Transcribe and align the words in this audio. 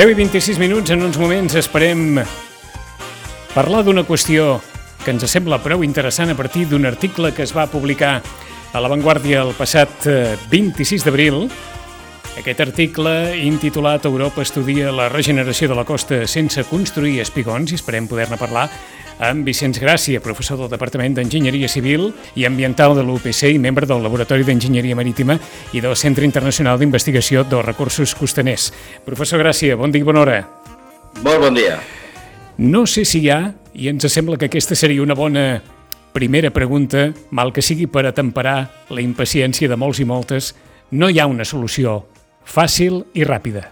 Deu 0.00 0.08
i 0.08 0.14
26 0.16 0.56
minuts, 0.56 0.88
en 0.94 1.02
uns 1.04 1.18
moments 1.20 1.52
esperem 1.60 2.22
parlar 3.52 3.82
d'una 3.84 4.00
qüestió 4.08 4.54
que 5.02 5.12
ens 5.12 5.26
sembla 5.28 5.58
prou 5.60 5.84
interessant 5.84 6.32
a 6.32 6.36
partir 6.38 6.62
d'un 6.70 6.88
article 6.88 7.34
que 7.36 7.44
es 7.44 7.52
va 7.52 7.66
publicar 7.68 8.14
a 8.72 8.80
La 8.80 8.88
Vanguardia 8.88 9.42
el 9.44 9.52
passat 9.58 10.08
eh, 10.08 10.38
26 10.48 11.04
d'abril. 11.04 11.42
Aquest 12.40 12.64
article, 12.64 13.12
intitulat 13.44 14.08
Europa 14.08 14.40
estudia 14.40 14.88
la 14.88 15.10
regeneració 15.12 15.68
de 15.68 15.76
la 15.76 15.84
costa 15.84 16.22
sense 16.24 16.64
construir 16.72 17.18
espigons, 17.20 17.68
i 17.68 17.76
esperem 17.76 18.08
poder-ne 18.08 18.40
parlar 18.40 18.70
amb 19.20 19.44
Vicenç 19.44 19.78
Gràcia, 19.80 20.20
professor 20.24 20.58
del 20.58 20.70
Departament 20.72 21.14
d'Enginyeria 21.14 21.68
Civil 21.68 22.08
i 22.40 22.46
Ambiental 22.48 22.96
de 22.96 23.04
l'UPC 23.04 23.52
i 23.52 23.60
membre 23.60 23.86
del 23.86 24.02
Laboratori 24.02 24.46
d'Enginyeria 24.48 24.96
Marítima 24.96 25.36
i 25.76 25.82
del 25.84 25.96
Centre 25.96 26.24
Internacional 26.24 26.80
d'Investigació 26.80 27.44
dels 27.44 27.66
Recursos 27.66 28.14
Costaners. 28.16 28.70
Professor 29.04 29.42
Gràcia, 29.44 29.76
bon 29.76 29.92
dia 29.92 30.00
i 30.00 30.08
bona 30.08 30.24
hora. 30.24 30.38
Molt 31.20 31.44
bon 31.44 31.54
dia. 31.54 31.76
No 32.64 32.86
sé 32.88 33.04
si 33.04 33.20
hi 33.20 33.30
ha, 33.30 33.52
i 33.76 33.92
ens 33.92 34.08
sembla 34.08 34.40
que 34.40 34.48
aquesta 34.48 34.74
seria 34.74 35.04
una 35.04 35.14
bona 35.14 35.60
primera 36.12 36.50
pregunta, 36.50 37.10
mal 37.30 37.52
que 37.52 37.62
sigui 37.62 37.86
per 37.86 38.06
atemperar 38.08 38.58
la 38.90 39.04
impaciència 39.04 39.68
de 39.68 39.78
molts 39.78 40.00
i 40.00 40.08
moltes, 40.08 40.54
no 40.90 41.08
hi 41.08 41.20
ha 41.20 41.28
una 41.30 41.44
solució 41.44 42.00
fàcil 42.44 43.04
i 43.14 43.28
ràpida. 43.28 43.68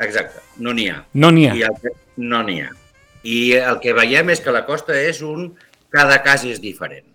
Exacte, 0.00 0.40
no 0.58 0.72
n'hi 0.72 0.88
ha. 0.88 1.02
No 1.14 1.30
n'hi 1.30 1.46
ha. 1.46 1.54
I 1.54 1.68
el 1.68 1.80
que, 1.82 1.94
no 2.24 2.42
n'hi 2.42 2.62
ha. 2.64 2.79
I 3.26 3.54
el 3.58 3.80
que 3.82 3.94
veiem 3.96 4.32
és 4.32 4.40
que 4.40 4.54
la 4.54 4.64
costa 4.68 4.96
és 4.96 5.22
un... 5.26 5.52
Cada 5.90 6.20
cas 6.22 6.44
és 6.46 6.60
diferent. 6.62 7.08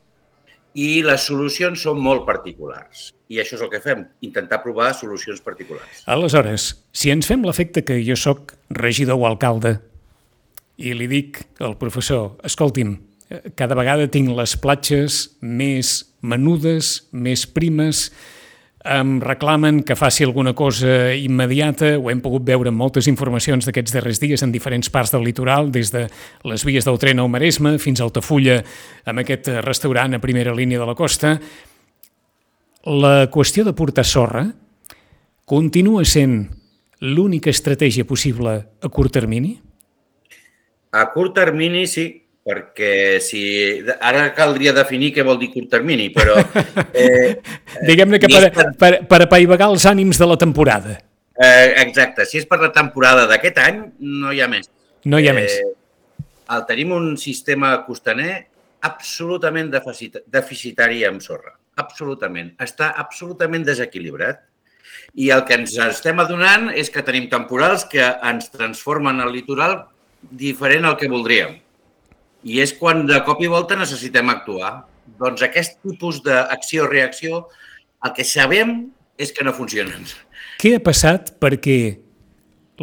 I 0.76 1.00
les 1.08 1.24
solucions 1.24 1.80
són 1.80 2.02
molt 2.04 2.26
particulars. 2.28 3.14
I 3.32 3.40
això 3.40 3.56
és 3.56 3.64
el 3.64 3.70
que 3.72 3.80
fem, 3.80 4.02
intentar 4.28 4.60
provar 4.60 4.90
solucions 4.94 5.40
particulars. 5.42 6.04
Aleshores, 6.12 6.74
si 6.92 7.14
ens 7.14 7.30
fem 7.30 7.46
l'efecte 7.48 7.86
que 7.88 8.02
jo 8.04 8.18
sóc 8.20 8.52
regidor 8.76 9.22
o 9.22 9.30
alcalde 9.30 9.78
i 10.76 10.92
li 10.92 11.08
dic 11.08 11.40
al 11.64 11.78
professor, 11.80 12.34
escolti'm, 12.44 12.98
eh, 13.32 13.42
cada 13.56 13.80
vegada 13.80 14.10
tinc 14.12 14.36
les 14.36 14.58
platges 14.60 15.22
més 15.40 16.02
menudes, 16.20 17.08
més 17.16 17.48
primes, 17.48 18.10
em 18.86 19.20
reclamen 19.20 19.82
que 19.84 19.96
faci 19.98 20.24
alguna 20.24 20.54
cosa 20.54 21.14
immediata, 21.18 21.96
ho 21.98 22.10
hem 22.12 22.22
pogut 22.22 22.46
veure 22.46 22.70
en 22.70 22.78
moltes 22.78 23.10
informacions 23.10 23.66
d'aquests 23.66 23.96
darrers 23.96 24.22
dies 24.22 24.44
en 24.46 24.52
diferents 24.54 24.92
parts 24.94 25.14
del 25.16 25.26
litoral, 25.26 25.72
des 25.74 25.90
de 25.92 26.06
les 26.46 26.66
vies 26.66 26.86
del 26.86 27.00
tren 27.02 27.20
al 27.20 27.32
Maresme 27.34 27.76
fins 27.82 28.00
a 28.00 28.06
Altafulla, 28.06 28.60
amb 29.10 29.24
aquest 29.24 29.50
restaurant 29.66 30.14
a 30.14 30.22
primera 30.22 30.54
línia 30.54 30.80
de 30.80 30.86
la 30.86 30.96
costa. 30.96 31.40
La 32.86 33.16
qüestió 33.34 33.66
de 33.66 33.74
portar 33.74 34.06
sorra 34.06 34.46
continua 35.46 36.06
sent 36.06 36.46
l'única 37.02 37.50
estratègia 37.50 38.06
possible 38.06 38.54
a 38.82 38.90
curt 38.90 39.18
termini? 39.18 39.58
A 40.94 41.10
curt 41.12 41.34
termini, 41.36 41.88
sí, 41.90 42.25
perquè 42.46 43.18
si... 43.26 43.42
Ara 43.98 44.28
caldria 44.38 44.74
definir 44.76 45.10
què 45.16 45.26
vol 45.26 45.40
dir 45.42 45.50
curt 45.54 45.72
termini, 45.74 46.12
però... 46.14 46.38
Eh, 46.96 47.42
Diguem-ne 47.84 48.20
que 48.22 48.30
per, 48.32 48.70
per, 48.80 48.92
per 49.10 49.18
apaivagar 49.26 49.68
els 49.74 49.84
ànims 49.90 50.20
de 50.22 50.28
la 50.30 50.38
temporada. 50.40 50.94
Eh, 51.36 51.74
exacte. 51.82 52.24
Si 52.30 52.40
és 52.40 52.46
per 52.48 52.62
la 52.62 52.72
temporada 52.76 53.26
d'aquest 53.28 53.58
any, 53.60 53.82
no 54.24 54.32
hi 54.32 54.40
ha 54.40 54.48
més. 54.52 54.70
No 55.12 55.20
hi 55.20 55.28
ha 55.28 55.34
eh, 55.34 55.42
més. 55.42 55.58
El, 56.46 56.64
tenim 56.70 56.94
un 56.96 57.10
sistema 57.20 57.74
costaner 57.88 58.46
absolutament 58.88 59.74
deficitari 59.74 61.04
amb 61.10 61.26
sorra. 61.26 61.56
Absolutament. 61.82 62.54
Està 62.64 62.94
absolutament 63.02 63.66
desequilibrat. 63.68 64.46
I 65.20 65.32
el 65.36 65.44
que 65.48 65.58
ens 65.60 65.76
estem 65.90 66.22
adonant 66.24 66.70
és 66.72 66.92
que 66.94 67.04
tenim 67.04 67.28
temporals 67.32 67.84
que 67.92 68.06
ens 68.30 68.48
transformen 68.54 69.20
el 69.26 69.34
litoral 69.36 69.82
diferent 70.32 70.88
al 70.88 70.96
que 71.00 71.12
voldríem. 71.12 71.60
I 72.46 72.62
és 72.62 72.76
quan 72.78 73.06
de 73.10 73.18
cop 73.26 73.42
i 73.42 73.50
volta 73.50 73.78
necessitem 73.78 74.30
actuar. 74.30 74.86
Doncs 75.20 75.42
aquest 75.46 75.80
tipus 75.86 76.22
d'acció-reacció, 76.26 77.46
el 78.06 78.14
que 78.14 78.26
sabem 78.28 78.78
és 79.18 79.32
que 79.34 79.46
no 79.46 79.54
funcionen. 79.56 80.06
Què 80.62 80.76
ha 80.78 80.84
passat 80.84 81.36
perquè 81.42 81.80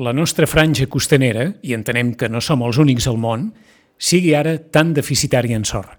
la 0.02 0.14
nostra 0.16 0.48
franja 0.48 0.88
costanera, 0.90 1.50
i 1.62 1.74
entenem 1.76 2.14
que 2.18 2.30
no 2.32 2.40
som 2.40 2.62
els 2.66 2.78
únics 2.80 3.06
al 3.10 3.18
món, 3.20 3.50
sigui 4.02 4.32
ara 4.34 4.56
tan 4.72 4.94
deficitària 4.96 5.58
en 5.58 5.66
sorra? 5.68 5.98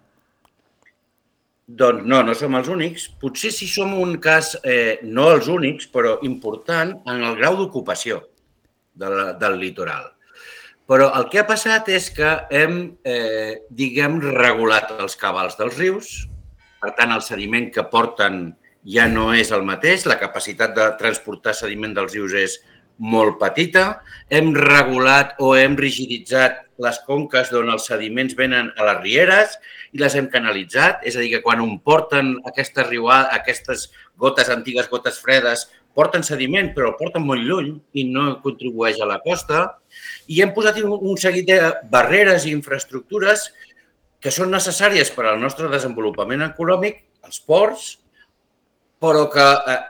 Doncs 1.67 2.03
no, 2.05 2.19
no 2.27 2.33
som 2.35 2.57
els 2.59 2.67
únics. 2.69 3.07
Potser 3.21 3.53
si 3.55 3.69
som 3.71 3.93
un 3.95 4.17
cas, 4.21 4.57
eh, 4.63 4.99
no 5.03 5.29
els 5.31 5.47
únics, 5.47 5.87
però 5.87 6.17
important 6.27 6.97
en 7.07 7.23
el 7.23 7.37
grau 7.39 7.55
d'ocupació 7.61 8.19
del, 8.93 9.37
del 9.39 9.57
litoral. 9.61 10.12
Però 10.89 11.07
el 11.15 11.29
que 11.31 11.39
ha 11.39 11.47
passat 11.47 11.87
és 11.89 12.09
que 12.11 12.33
hem, 12.51 12.97
eh, 13.07 13.63
diguem, 13.71 14.19
regulat 14.35 14.91
els 14.99 15.15
cabals 15.15 15.55
dels 15.59 15.77
rius, 15.79 16.11
per 16.83 16.91
tant, 16.97 17.13
el 17.15 17.23
sediment 17.23 17.69
que 17.71 17.85
porten 17.87 18.57
ja 18.83 19.07
no 19.07 19.31
és 19.33 19.53
el 19.55 19.63
mateix, 19.63 20.05
la 20.05 20.19
capacitat 20.19 20.75
de 20.75 20.89
transportar 20.99 21.53
sediment 21.55 21.93
dels 21.95 22.11
rius 22.11 22.33
és 22.35 22.57
molt 22.99 23.39
petita, 23.39 24.01
hem 24.29 24.51
regulat 24.53 25.37
o 25.39 25.53
hem 25.55 25.77
rigiditzat 25.79 26.59
les 26.83 26.99
conques 27.07 27.49
d'on 27.49 27.71
els 27.73 27.87
sediments 27.87 28.35
venen 28.35 28.69
a 28.77 28.87
les 28.89 28.99
rieres 29.01 29.55
i 29.93 30.01
les 30.01 30.15
hem 30.15 30.27
canalitzat, 30.29 31.01
és 31.07 31.15
a 31.15 31.23
dir, 31.23 31.31
que 31.31 31.43
quan 31.45 31.61
on 31.63 31.77
porten 31.79 32.35
aquestes, 32.49 32.87
riuades, 32.89 33.31
aquestes 33.33 33.87
gotes, 34.19 34.51
antigues 34.53 34.89
gotes 34.91 35.19
fredes, 35.23 35.69
porten 35.95 36.25
sediment, 36.25 36.73
però 36.75 36.93
porten 36.99 37.25
molt 37.25 37.45
lluny 37.45 37.75
i 37.93 38.05
no 38.09 38.41
contribueix 38.43 38.99
a 39.01 39.09
la 39.09 39.21
costa 39.25 39.65
i 40.27 40.41
hem 40.43 40.53
posat 40.55 40.79
un 40.83 41.17
seguit 41.19 41.47
de 41.49 41.59
barreres 41.91 42.45
i 42.45 42.53
infraestructures 42.55 43.49
que 44.23 44.31
són 44.31 44.53
necessàries 44.55 45.11
per 45.11 45.27
al 45.27 45.41
nostre 45.41 45.67
desenvolupament 45.71 46.45
econòmic, 46.45 47.01
els 47.27 47.41
ports, 47.43 47.89
però 49.03 49.25
que 49.31 49.43
eh, 49.43 49.81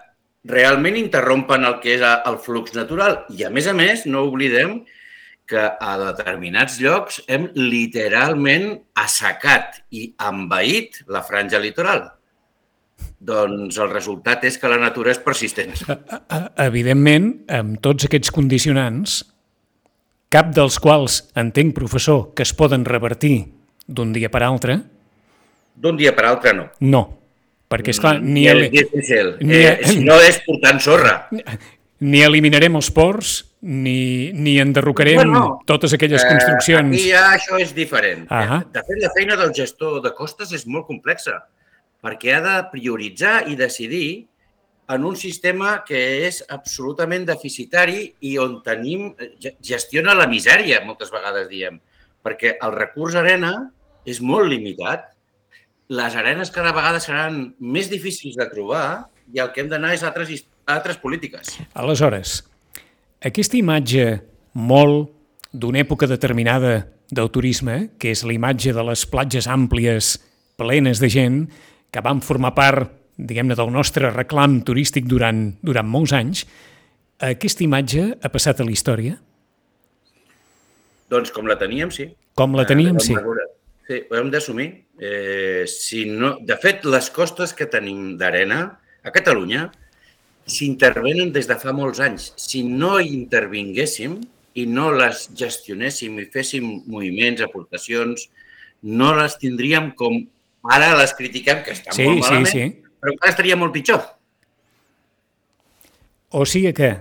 realment 0.50 0.98
interrompen 0.98 1.68
el 1.70 1.78
que 1.84 1.94
és 2.00 2.04
el 2.04 2.40
flux 2.42 2.74
natural. 2.74 3.22
I, 3.30 3.46
a 3.46 3.52
més 3.54 3.70
a 3.70 3.76
més, 3.78 4.08
no 4.10 4.26
oblidem 4.26 4.80
que 5.50 5.62
a 5.62 5.94
determinats 6.00 6.80
llocs 6.82 7.20
hem 7.28 7.50
literalment 7.58 8.72
assecat 8.98 9.84
i 9.92 10.08
envaït 10.24 11.04
la 11.12 11.22
franja 11.26 11.62
litoral. 11.62 12.08
Doncs 13.24 13.78
el 13.80 13.92
resultat 13.92 14.44
és 14.48 14.58
que 14.60 14.72
la 14.72 14.80
natura 14.80 15.12
és 15.14 15.22
persistent. 15.24 15.76
Evidentment, 16.68 17.30
amb 17.52 17.78
tots 17.84 18.08
aquests 18.08 18.32
condicionants, 18.36 19.22
cap 20.34 20.50
dels 20.56 20.80
quals 20.82 21.20
entenc, 21.38 21.76
professor, 21.78 22.32
que 22.34 22.46
es 22.46 22.54
poden 22.58 22.88
revertir 22.90 23.36
d'un 23.86 24.14
dia 24.16 24.32
per 24.34 24.42
altre? 24.48 24.80
D'un 25.78 25.98
dia 26.00 26.14
per 26.18 26.26
altre, 26.30 26.56
no. 26.58 26.68
No, 26.82 27.04
perquè, 27.70 27.94
és 27.94 28.02
clar, 28.02 28.18
ni... 28.22 28.48
El, 28.50 28.66
difícil. 28.74 29.36
Ni, 29.46 29.62
eh, 29.62 29.78
si 29.86 30.02
no 30.06 30.18
és 30.22 30.40
portant 30.46 30.82
sorra. 30.82 31.16
Ni 32.04 32.24
eliminarem 32.26 32.76
els 32.80 32.90
ports, 32.94 33.36
ni, 33.64 34.34
ni 34.36 34.58
enderrocarem 34.60 35.22
bueno, 35.22 35.44
totes 35.70 35.94
aquelles 35.96 36.26
construccions. 36.28 36.92
Eh, 36.92 37.00
aquí 37.00 37.14
ja 37.14 37.24
això 37.38 37.62
és 37.62 37.74
diferent. 37.76 38.26
Uh 38.28 38.44
-huh. 38.50 38.60
De 38.74 38.82
fet, 38.90 39.00
la 39.02 39.12
feina 39.16 39.38
del 39.40 39.54
gestor 39.54 40.02
de 40.02 40.14
costes 40.14 40.52
és 40.52 40.66
molt 40.68 40.86
complexa, 40.86 41.46
perquè 42.04 42.36
ha 42.36 42.42
de 42.42 42.58
prioritzar 42.72 43.48
i 43.48 43.56
decidir 43.56 44.28
en 44.96 45.06
un 45.06 45.16
sistema 45.20 45.80
que 45.88 46.00
és 46.28 46.42
absolutament 46.54 47.26
deficitari 47.28 48.08
i 48.26 48.36
on 48.42 48.60
tenim, 48.66 49.12
gestiona 49.64 50.16
la 50.18 50.28
misèria, 50.30 50.84
moltes 50.86 51.12
vegades 51.14 51.50
diem, 51.50 51.80
perquè 52.24 52.58
el 52.64 52.76
recurs 52.76 53.18
arena 53.20 53.56
és 54.06 54.22
molt 54.22 54.50
limitat 54.52 55.14
les 55.94 56.16
arenes 56.16 56.52
cada 56.52 56.72
vegada 56.74 57.02
seran 57.04 57.54
més 57.60 57.90
difícils 57.92 58.38
de 58.40 58.48
trobar 58.52 59.10
i 59.34 59.42
el 59.44 59.52
que 59.54 59.64
hem 59.64 59.70
d'anar 59.72 59.94
és 59.96 60.04
a 60.04 60.10
altres, 60.10 60.46
a 60.66 60.78
altres 60.78 60.98
polítiques. 61.02 61.58
Aleshores, 61.78 62.40
aquesta 63.24 63.60
imatge 63.60 64.08
molt 64.54 65.12
d'una 65.54 65.84
època 65.84 66.10
determinada 66.10 66.88
del 67.14 67.30
turisme, 67.30 67.94
que 68.00 68.14
és 68.14 68.24
la 68.26 68.34
imatge 68.34 68.74
de 68.74 68.84
les 68.88 69.06
platges 69.06 69.48
àmplies, 69.48 70.18
plenes 70.58 71.02
de 71.04 71.10
gent, 71.14 71.44
que 71.94 72.02
van 72.02 72.24
formar 72.26 72.54
part, 72.58 72.90
diguem-ne, 73.18 73.58
del 73.58 73.72
nostre 73.74 74.12
reclam 74.14 74.62
turístic 74.66 75.08
durant, 75.10 75.46
durant 75.62 75.90
molts 75.90 76.14
anys, 76.18 76.46
aquesta 77.24 77.64
imatge 77.64 78.10
ha 78.20 78.32
passat 78.34 78.60
a 78.60 78.68
la 78.68 78.74
història? 78.74 79.18
Doncs 81.14 81.32
com 81.36 81.48
la 81.48 81.58
teníem, 81.60 81.92
sí. 81.94 82.10
Com 82.34 82.56
la 82.58 82.66
teníem, 82.66 82.98
sí. 83.04 83.16
Sí, 83.84 84.00
ho 84.10 84.18
hem 84.18 84.30
d'assumir. 84.34 84.68
Eh, 84.98 85.66
si 85.70 86.06
no... 86.10 86.38
De 86.42 86.56
fet, 86.58 86.86
les 86.90 87.10
costes 87.14 87.54
que 87.54 87.68
tenim 87.70 88.14
d'arena 88.18 88.62
a 89.04 89.12
Catalunya 89.14 89.68
s'intervenen 90.50 91.32
des 91.36 91.50
de 91.50 91.58
fa 91.60 91.74
molts 91.76 92.02
anys. 92.04 92.32
Si 92.40 92.64
no 92.64 92.96
hi 93.00 93.12
intervinguéssim 93.14 94.16
i 94.60 94.66
no 94.70 94.90
les 94.96 95.28
gestionéssim 95.38 96.18
i 96.24 96.30
féssim 96.32 96.70
moviments, 96.88 97.44
aportacions, 97.44 98.30
no 98.84 99.12
les 99.18 99.36
tindríem 99.42 99.92
com 100.00 100.22
ara 100.72 100.94
les 100.98 101.14
critiquem, 101.18 101.64
que 101.66 101.76
estan 101.76 101.96
Sí, 101.96 102.08
molt 102.08 102.24
sí, 102.24 102.30
malament, 102.30 102.52
sí. 102.52 102.83
Però 103.04 103.12
encara 103.12 103.34
estaria 103.36 103.60
molt 103.60 103.76
pitjor. 103.76 104.00
O 106.34 106.46
sigui 106.48 106.72
que 106.74 106.94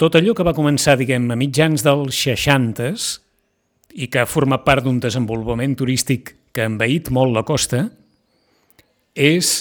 tot 0.00 0.16
allò 0.16 0.32
que 0.32 0.46
va 0.46 0.56
començar, 0.56 0.96
diguem, 0.96 1.26
a 1.28 1.36
mitjans 1.36 1.84
dels 1.84 2.16
60s 2.16 3.10
i 4.00 4.08
que 4.08 4.22
ha 4.22 4.28
format 4.28 4.64
part 4.64 4.86
d'un 4.86 5.02
desenvolupament 5.02 5.76
turístic 5.76 6.32
que 6.56 6.64
ha 6.64 6.70
envaït 6.70 7.10
molt 7.12 7.36
la 7.36 7.44
costa, 7.44 7.84
és, 9.12 9.52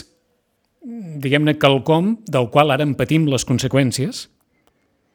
diguem-ne, 0.79 1.57
quelcom 1.59 2.15
del 2.31 2.47
qual 2.53 2.71
ara 2.71 2.87
en 2.87 2.95
patim 2.95 3.27
les 3.27 3.43
conseqüències. 3.45 4.23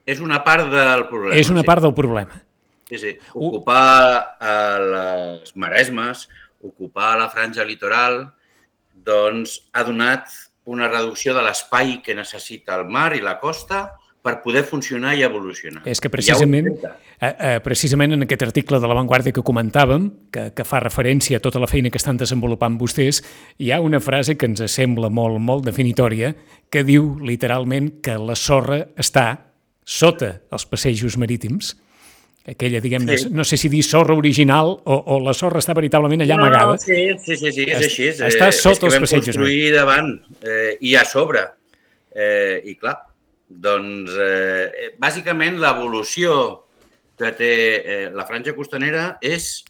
És 0.05 0.21
una 0.21 0.43
part 0.45 0.69
del 0.69 1.09
problema. 1.09 1.41
És 1.41 1.49
una 1.49 1.65
sí. 1.65 1.71
part 1.73 1.89
del 1.89 1.97
problema. 1.97 2.45
Sí, 2.93 3.01
sí. 3.01 3.17
Ocupar 3.33 4.37
a 4.37 4.57
les 4.85 5.55
Maresmes, 5.57 6.29
ocupar 6.61 7.15
la 7.17 7.31
franja 7.33 7.65
litoral, 7.65 8.27
doncs 8.93 9.63
ha 9.73 9.89
donat 9.89 10.29
una 10.65 10.89
reducció 10.89 11.35
de 11.35 11.43
l'espai 11.45 12.01
que 12.03 12.17
necessita 12.17 12.79
el 12.79 12.89
mar 12.89 13.13
i 13.17 13.23
la 13.23 13.39
costa 13.41 13.85
per 14.25 14.39
poder 14.41 14.63
funcionar 14.65 15.13
i 15.19 15.23
evolucionar. 15.23 15.83
És 15.85 16.01
que 16.01 16.09
ja 16.09 16.15
precisament, 16.15 16.71
intenta. 16.71 16.95
eh, 17.21 17.35
eh, 17.39 17.59
precisament 17.61 18.15
en 18.17 18.25
aquest 18.25 18.43
article 18.47 18.81
de 18.81 18.89
La 18.89 18.97
Vanguardia 18.97 19.37
que 19.37 19.45
comentàvem, 19.45 20.09
que, 20.33 20.47
que 20.57 20.65
fa 20.65 20.81
referència 20.81 21.37
a 21.37 21.45
tota 21.45 21.61
la 21.61 21.69
feina 21.69 21.93
que 21.93 22.01
estan 22.01 22.17
desenvolupant 22.17 22.79
vostès, 22.81 23.21
hi 23.61 23.69
ha 23.71 23.83
una 23.85 24.01
frase 24.01 24.39
que 24.41 24.49
ens 24.49 24.65
sembla 24.73 25.11
molt, 25.13 25.37
molt 25.45 25.69
definitòria, 25.69 26.33
que 26.73 26.87
diu 26.89 27.19
literalment 27.21 27.99
que 28.01 28.17
la 28.17 28.35
sorra 28.35 28.87
està 28.97 29.27
sota 29.85 30.39
els 30.51 30.65
passejos 30.73 31.19
marítims. 31.21 31.75
Aquella, 32.47 32.81
diguem 32.85 33.07
Sí. 33.09 33.31
no 33.33 33.43
sé 33.45 33.57
si 33.57 33.71
dir 33.73 33.83
sorra 33.83 34.13
original 34.15 34.67
o, 34.85 34.95
o 35.07 35.21
la 35.25 35.33
sorra 35.33 35.61
està 35.63 35.73
veritablement 35.75 36.21
allà 36.21 36.37
No, 36.37 36.45
amagada. 36.45 36.77
sí, 36.79 37.07
sí, 37.19 37.37
sí, 37.41 37.53
sí, 37.53 37.65
és 37.71 37.79
així. 37.87 38.09
és, 38.11 38.21
està 38.21 38.49
eh, 38.49 38.53
sota 38.53 38.75
és 38.75 38.79
que 38.81 38.87
els 38.87 38.95
vam 38.95 39.07
passejos, 39.07 39.25
construir 39.37 39.73
davant 39.73 40.11
eh, 40.43 40.77
i 40.81 40.95
a 40.95 41.05
sobre. 41.09 41.47
Eh, 42.15 42.61
I 42.69 42.75
clar, 42.77 42.99
doncs, 43.49 44.13
eh, 44.21 44.91
bàsicament 45.01 45.57
l'evolució 45.59 46.37
que 47.17 47.33
té 47.33 47.51
eh, 47.81 48.11
la 48.13 48.27
franja 48.29 48.53
costanera 48.55 49.17
és 49.23 49.65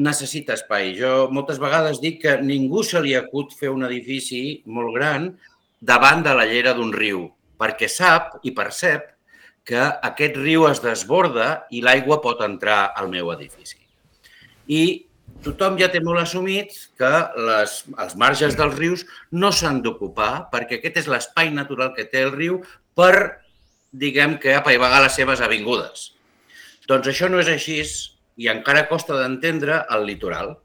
necessita 0.00 0.54
espai. 0.54 0.94
Jo 0.96 1.28
moltes 1.34 1.58
vegades 1.60 2.00
dic 2.00 2.22
que 2.22 2.36
ningú 2.40 2.82
se 2.86 3.00
li 3.02 3.12
acut 3.18 3.52
fer 3.58 3.68
un 3.74 3.84
edifici 3.84 4.62
molt 4.66 4.94
gran 4.94 5.34
davant 5.80 6.22
de 6.24 6.32
la 6.34 6.46
llera 6.46 6.72
d'un 6.74 6.92
riu, 6.92 7.26
perquè 7.60 7.88
sap 7.90 8.38
i 8.46 8.52
percep 8.56 9.10
que 9.70 9.84
aquest 10.08 10.38
riu 10.40 10.66
es 10.66 10.82
desborda 10.82 11.50
i 11.70 11.84
l'aigua 11.84 12.18
pot 12.24 12.42
entrar 12.42 12.80
al 12.98 13.10
meu 13.12 13.30
edifici. 13.30 13.78
I 14.66 14.82
tothom 15.44 15.78
ja 15.80 15.88
té 15.92 16.02
molt 16.04 16.20
assumit 16.24 16.74
que 16.98 17.10
les, 17.48 17.76
els 17.94 18.16
marges 18.18 18.56
dels 18.58 18.74
rius 18.76 19.04
no 19.30 19.52
s'han 19.54 19.80
d'ocupar 19.84 20.50
perquè 20.52 20.80
aquest 20.80 21.04
és 21.04 21.10
l'espai 21.10 21.52
natural 21.54 21.94
que 21.96 22.08
té 22.10 22.24
el 22.26 22.34
riu 22.34 22.60
per, 22.98 23.40
diguem 23.92 24.36
que, 24.42 24.56
apaivagar 24.58 25.04
les 25.06 25.14
seves 25.16 25.42
avingudes. 25.44 26.10
Doncs 26.90 27.12
això 27.12 27.30
no 27.30 27.38
és 27.38 27.48
així 27.48 27.78
i 28.40 28.50
encara 28.50 28.88
costa 28.90 29.16
d'entendre 29.20 29.84
el 29.94 30.06
litoral. 30.08 30.56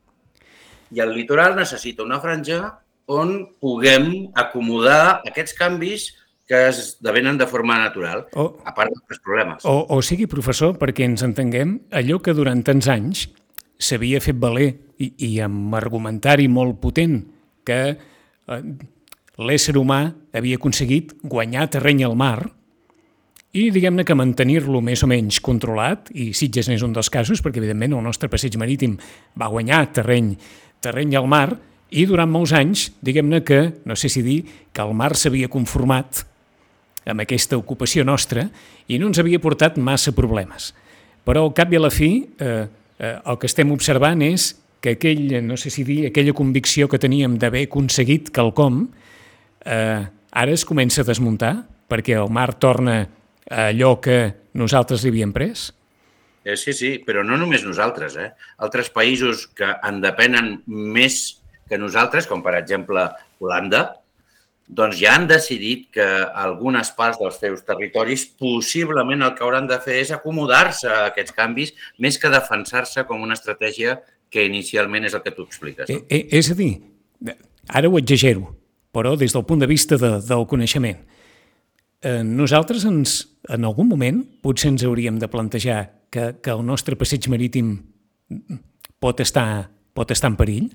I 0.95 1.01
el 1.05 1.13
litoral 1.13 1.55
necessita 1.57 2.05
una 2.05 2.21
franja 2.23 2.79
on 3.05 3.35
puguem 3.61 4.31
acomodar 4.33 5.21
aquests 5.29 5.53
canvis 5.57 6.07
que 6.45 6.67
esdevenen 6.69 7.39
de 7.39 7.47
forma 7.49 7.77
natural, 7.81 8.27
O, 8.37 8.57
a 8.65 8.73
part 8.77 8.93
dels 8.93 9.21
problemes. 9.21 9.65
o, 9.65 9.85
o 9.89 10.01
sigui, 10.05 10.27
professor, 10.29 10.75
perquè 10.77 11.05
ens 11.07 11.23
entenguem, 11.25 11.79
allò 11.91 12.19
que 12.21 12.35
durant 12.37 12.61
tants 12.63 12.89
anys 12.91 13.27
s'havia 13.81 14.21
fet 14.21 14.37
valer 14.39 14.69
i, 15.01 15.11
i 15.25 15.31
amb 15.43 15.73
argumentari 15.75 16.47
molt 16.47 16.77
potent 16.79 17.23
que 17.65 17.79
eh, 17.97 18.61
l'ésser 19.41 19.75
humà 19.75 20.13
havia 20.33 20.59
aconseguit 20.61 21.15
guanyar 21.23 21.67
terreny 21.73 22.05
al 22.05 22.15
mar 22.15 22.45
i 23.55 23.69
diguem-ne 23.71 24.03
que 24.03 24.15
mantenir-lo 24.15 24.81
més 24.83 25.01
o 25.05 25.07
menys 25.07 25.39
controlat, 25.39 26.09
i 26.11 26.33
Sitges 26.35 26.67
n'és 26.67 26.83
un 26.83 26.91
dels 26.95 27.09
casos, 27.09 27.39
perquè 27.39 27.61
evidentment 27.61 27.95
el 27.95 28.03
nostre 28.03 28.27
passeig 28.27 28.57
marítim 28.59 28.97
va 29.39 29.47
guanyar 29.47 29.93
terreny, 29.95 30.33
terreny 30.83 31.15
al 31.15 31.29
mar, 31.31 31.47
i 31.95 32.03
durant 32.09 32.27
molts 32.27 32.51
anys, 32.51 32.89
diguem-ne 33.05 33.39
que, 33.47 33.59
no 33.87 33.95
sé 33.95 34.11
si 34.11 34.25
dir, 34.25 34.41
que 34.75 34.83
el 34.83 34.91
mar 34.97 35.13
s'havia 35.15 35.47
conformat 35.47 36.25
amb 37.05 37.23
aquesta 37.23 37.57
ocupació 37.57 38.05
nostra 38.05 38.47
i 38.87 38.99
no 38.99 39.09
ens 39.11 39.21
havia 39.21 39.41
portat 39.41 39.77
massa 39.77 40.13
problemes. 40.15 40.73
Però 41.25 41.45
al 41.45 41.53
cap 41.57 41.73
i 41.73 41.79
a 41.79 41.83
la 41.83 41.91
fi 41.93 42.09
eh, 42.39 42.65
eh, 42.99 43.15
el 43.17 43.39
que 43.41 43.49
estem 43.49 43.71
observant 43.73 44.21
és 44.25 44.53
que 44.81 44.95
aquell, 44.97 45.39
no 45.45 45.57
sé 45.57 45.71
si 45.73 45.85
dir, 45.85 46.03
aquella 46.09 46.35
convicció 46.37 46.89
que 46.89 47.01
teníem 47.01 47.39
d'haver 47.41 47.65
aconseguit 47.65 48.29
quelcom 48.33 48.83
eh, 49.65 50.03
ara 50.05 50.53
es 50.53 50.65
comença 50.67 51.01
a 51.01 51.07
desmuntar 51.07 51.55
perquè 51.89 52.19
el 52.19 52.29
mar 52.33 52.51
torna 52.61 52.99
a 53.49 53.69
allò 53.71 53.95
que 54.01 54.19
nosaltres 54.57 55.03
li 55.03 55.13
havíem 55.13 55.33
pres? 55.33 55.71
Eh, 56.45 56.57
Sí, 56.57 56.73
sí, 56.77 56.91
però 57.01 57.23
no 57.25 57.37
només 57.41 57.65
nosaltres. 57.65 58.15
Eh? 58.21 58.29
Altres 58.61 58.91
països 58.93 59.47
que 59.57 59.65
en 59.65 59.97
depenen 60.03 60.59
més 60.67 61.39
que 61.65 61.79
nosaltres, 61.81 62.27
com 62.29 62.43
per 62.45 62.53
exemple 62.59 63.07
Holanda, 63.41 63.87
doncs 64.67 64.97
ja 64.97 65.13
han 65.15 65.27
decidit 65.29 65.89
que 65.93 66.05
algunes 66.33 66.89
parts 66.97 67.19
dels 67.21 67.37
seus 67.37 67.61
territoris 67.67 68.25
possiblement 68.39 69.21
el 69.21 69.35
que 69.37 69.45
hauran 69.45 69.67
de 69.69 69.77
fer 69.83 69.99
és 70.01 70.11
acomodar-se 70.15 70.89
a 70.89 71.05
aquests 71.11 71.35
canvis 71.37 71.73
més 72.01 72.17
que 72.17 72.31
defensar-se 72.33 73.05
com 73.05 73.21
una 73.21 73.37
estratègia 73.37 73.99
que 74.29 74.45
inicialment 74.45 75.05
és 75.05 75.13
el 75.13 75.21
que 75.23 75.33
tu 75.35 75.45
expliques. 75.45 75.89
Eh, 75.89 76.01
eh, 76.09 76.25
és 76.33 76.49
a 76.51 76.57
dir, 76.57 76.71
ara 77.69 77.89
ho 77.89 77.99
exagero, 78.01 78.55
però 78.95 79.13
des 79.19 79.35
del 79.35 79.45
punt 79.45 79.61
de 79.61 79.69
vista 79.69 79.99
de, 80.01 80.15
del 80.25 80.47
coneixement, 80.49 80.97
eh, 82.01 82.23
nosaltres 82.25 82.87
ens, 82.89 83.19
en 83.49 83.69
algun 83.69 83.87
moment 83.91 84.23
potser 84.41 84.73
ens 84.73 84.83
hauríem 84.87 85.21
de 85.21 85.29
plantejar 85.29 85.79
que, 86.09 86.33
que 86.41 86.51
el 86.51 86.65
nostre 86.65 86.97
passeig 86.97 87.29
marítim 87.29 87.77
pot 88.99 89.21
estar, 89.21 89.69
pot 89.93 90.11
estar 90.11 90.33
en 90.33 90.39
perill? 90.39 90.69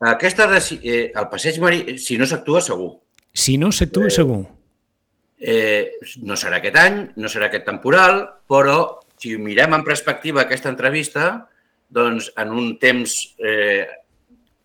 Aquesta, 0.00 0.44
eh, 0.82 1.12
el 1.14 1.28
passeig 1.32 1.58
marí, 1.62 1.96
si 1.98 2.18
no 2.18 2.26
s'actua, 2.28 2.60
segur. 2.60 2.90
Si 3.32 3.56
no 3.56 3.70
s'actua, 3.72 4.10
segur. 4.12 4.42
Eh, 5.38 5.96
no 6.24 6.36
serà 6.36 6.58
aquest 6.60 6.76
any, 6.80 6.98
no 7.16 7.28
serà 7.32 7.48
aquest 7.48 7.64
temporal, 7.64 8.22
però 8.48 9.00
si 9.20 9.36
mirem 9.40 9.74
en 9.76 9.84
perspectiva 9.84 10.42
aquesta 10.44 10.68
entrevista, 10.72 11.48
doncs 11.88 12.32
en 12.36 12.52
un 12.52 12.74
temps... 12.82 13.16
Eh, 13.38 13.86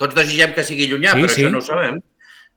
tots 0.02 0.16
desitgem 0.18 0.56
que 0.56 0.64
sigui 0.66 0.88
llunyà, 0.90 1.14
Sí, 1.14 1.22
però 1.22 1.32
sí. 1.32 1.44
això 1.44 1.52
no 1.54 1.60
ho 1.62 1.66
sabem. 1.66 2.00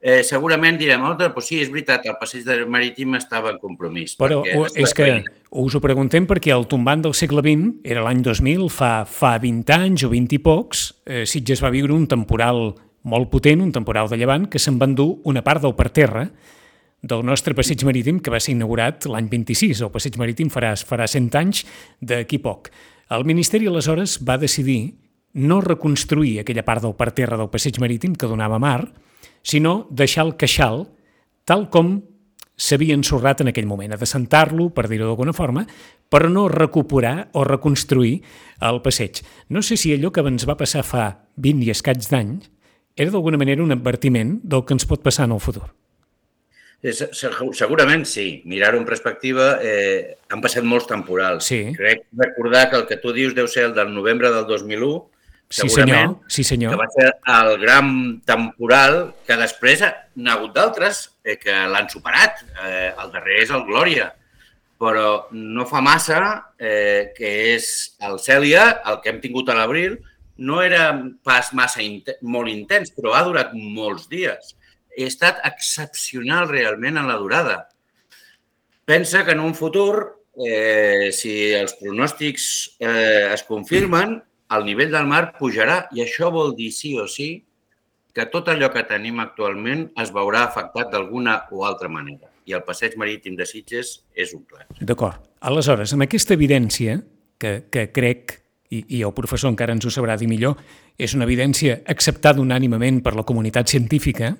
Eh, 0.04 0.20
segurament 0.20 0.76
direm, 0.76 1.00
oh, 1.08 1.14
doncs 1.16 1.46
sí, 1.48 1.62
és 1.64 1.70
veritat, 1.72 2.02
el 2.04 2.18
passeig 2.20 2.42
de 2.44 2.58
marítim 2.68 3.14
estava 3.16 3.48
en 3.54 3.56
compromís. 3.62 4.18
Però 4.20 4.42
o, 4.44 4.64
és 4.68 4.92
que 4.92 5.06
feina. 5.06 5.30
us 5.64 5.72
ho 5.72 5.80
preguntem 5.80 6.26
perquè 6.28 6.52
el 6.52 6.66
tombant 6.68 7.06
del 7.06 7.14
segle 7.16 7.40
XX 7.40 7.78
era 7.88 8.02
l'any 8.04 8.20
2000, 8.26 8.66
fa, 8.68 8.90
fa 9.08 9.38
20 9.40 9.72
anys 9.72 10.04
o 10.04 10.10
20 10.12 10.36
i 10.36 10.40
pocs, 10.44 10.82
eh, 11.08 11.22
Sitges 11.24 11.62
va 11.64 11.70
viure 11.72 11.96
un 11.96 12.04
temporal 12.10 12.74
molt 13.08 13.30
potent, 13.32 13.62
un 13.64 13.72
temporal 13.72 14.10
de 14.12 14.18
llevant, 14.20 14.44
que 14.52 14.60
se'n 14.60 14.76
va 14.76 14.90
endur 14.90 15.22
una 15.24 15.40
part 15.46 15.64
del 15.64 15.72
parterre 15.78 16.26
del 17.00 17.24
nostre 17.24 17.56
passeig 17.56 17.80
marítim 17.88 18.18
que 18.20 18.32
va 18.32 18.42
ser 18.44 18.52
inaugurat 18.52 19.08
l'any 19.08 19.30
26. 19.32 19.80
El 19.84 19.92
passeig 19.94 20.18
marítim 20.20 20.50
farà, 20.52 20.74
farà 20.84 21.08
100 21.08 21.40
anys 21.40 21.62
d'aquí 22.04 22.42
poc. 22.44 22.68
El 23.12 23.24
Ministeri 23.28 23.72
aleshores 23.72 24.18
va 24.20 24.36
decidir 24.40 24.98
no 25.32 25.62
reconstruir 25.64 26.38
aquella 26.40 26.64
part 26.64 26.84
del 26.84 26.96
parterre 26.96 27.40
del 27.40 27.48
passeig 27.52 27.80
marítim 27.80 28.12
que 28.16 28.28
donava 28.28 28.60
mar, 28.60 28.82
sinó 29.44 29.84
deixar 29.90 30.26
el 30.26 30.34
queixal 30.40 30.88
tal 31.44 31.68
com 31.70 31.98
s'havia 32.56 32.96
ensorrat 32.96 33.42
en 33.42 33.50
aquell 33.50 33.68
moment, 33.68 33.92
a 33.92 34.00
descentar-lo, 34.00 34.70
per 34.74 34.86
dir-ho 34.88 35.08
d'alguna 35.08 35.34
forma, 35.36 35.64
però 36.08 36.30
no 36.30 36.48
recuperar 36.48 37.30
o 37.34 37.44
reconstruir 37.44 38.20
el 38.62 38.80
passeig. 38.82 39.22
No 39.50 39.62
sé 39.62 39.76
si 39.76 39.92
allò 39.94 40.12
que 40.14 40.24
ens 40.24 40.46
va 40.48 40.58
passar 40.58 40.84
fa 40.86 41.08
20 41.36 41.66
i 41.66 41.72
escaig 41.74 42.06
d'anys, 42.10 42.50
era 42.96 43.10
d'alguna 43.10 43.40
manera 43.40 43.62
un 43.62 43.74
advertiment 43.74 44.38
del 44.42 44.62
que 44.64 44.76
ens 44.76 44.86
pot 44.86 45.02
passar 45.02 45.26
en 45.26 45.34
el 45.34 45.42
futur. 45.42 45.66
Segurament 46.84 48.04
sí. 48.04 48.42
Mirar-ho 48.44 48.78
en 48.78 48.84
perspectiva, 48.84 49.58
eh, 49.64 50.18
han 50.28 50.42
passat 50.44 50.66
molts 50.68 50.86
temporals. 50.86 51.46
Sí. 51.48 51.72
Crec 51.74 52.04
recordar 52.12 52.68
que 52.70 52.76
el 52.76 52.86
que 52.86 52.98
tu 53.00 53.14
dius 53.16 53.34
deu 53.34 53.48
ser 53.48 53.70
el 53.70 53.74
del 53.74 53.94
novembre 53.94 54.30
del 54.30 54.44
2001, 54.46 55.00
Sí, 55.50 55.68
senyor. 55.68 56.16
Sí, 56.28 56.42
senyor. 56.44 56.74
Que 56.74 56.80
va 56.80 56.88
ser 56.94 57.10
el 57.34 57.58
gran 57.62 57.92
temporal 58.26 58.98
que 59.26 59.36
després 59.38 59.84
n'ha 59.84 60.34
hagut 60.34 60.54
d'altres 60.56 61.04
eh, 61.22 61.36
que 61.38 61.54
l'han 61.70 61.90
superat. 61.92 62.42
Eh, 62.64 62.90
el 62.90 63.12
darrer 63.14 63.42
és 63.44 63.54
el 63.54 63.66
Glòria. 63.68 64.10
Però 64.80 65.28
no 65.30 65.68
fa 65.70 65.80
massa 65.84 66.18
eh, 66.58 67.14
que 67.14 67.30
és 67.54 67.68
el 68.02 68.18
Cèlia, 68.18 68.66
el 68.90 68.98
que 69.04 69.12
hem 69.12 69.22
tingut 69.22 69.48
a 69.48 69.56
l'abril, 69.60 70.00
no 70.42 70.58
era 70.64 70.88
pas 71.22 71.52
massa 71.54 71.84
int 71.84 72.10
molt 72.26 72.50
intens, 72.50 72.90
però 72.90 73.14
ha 73.14 73.22
durat 73.22 73.54
molts 73.54 74.08
dies 74.10 74.56
he 74.96 75.06
estat 75.08 75.40
excepcional 75.46 76.48
realment 76.48 76.98
en 76.98 77.08
la 77.08 77.18
durada. 77.18 77.68
Pensa 78.84 79.24
que 79.24 79.32
en 79.32 79.40
un 79.40 79.54
futur, 79.54 80.20
eh, 80.36 81.10
si 81.12 81.52
els 81.52 81.74
pronòstics 81.80 82.46
eh, 82.78 83.32
es 83.32 83.44
confirmen, 83.48 84.18
el 84.52 84.64
nivell 84.66 84.92
del 84.92 85.08
mar 85.08 85.24
pujarà 85.38 85.84
i 85.96 86.04
això 86.04 86.30
vol 86.32 86.54
dir 86.56 86.70
sí 86.74 86.94
o 87.00 87.06
sí 87.08 87.44
que 88.14 88.28
tot 88.30 88.48
allò 88.52 88.70
que 88.70 88.84
tenim 88.86 89.18
actualment 89.22 89.88
es 90.00 90.12
veurà 90.14 90.44
afectat 90.46 90.92
d'alguna 90.92 91.40
o 91.50 91.64
altra 91.66 91.88
manera. 91.90 92.30
I 92.46 92.54
el 92.54 92.62
passeig 92.62 92.94
marítim 93.00 93.34
de 93.34 93.46
Sitges 93.48 93.96
és 94.14 94.34
un 94.36 94.44
clar. 94.46 94.68
D'acord. 94.78 95.18
Aleshores, 95.44 95.92
amb 95.96 96.06
aquesta 96.06 96.36
evidència, 96.36 97.00
que, 97.40 97.64
que 97.72 97.88
crec, 97.92 98.36
i, 98.70 98.84
i 98.98 99.02
el 99.02 99.14
professor 99.16 99.50
encara 99.50 99.74
ens 99.74 99.86
ho 99.88 99.92
sabrà 99.92 100.14
dir 100.20 100.28
millor, 100.30 100.60
és 100.94 101.16
una 101.18 101.26
evidència 101.26 101.80
acceptada 101.90 102.42
unànimament 102.44 103.02
per 103.02 103.16
la 103.18 103.26
comunitat 103.26 103.72
científica, 103.72 104.34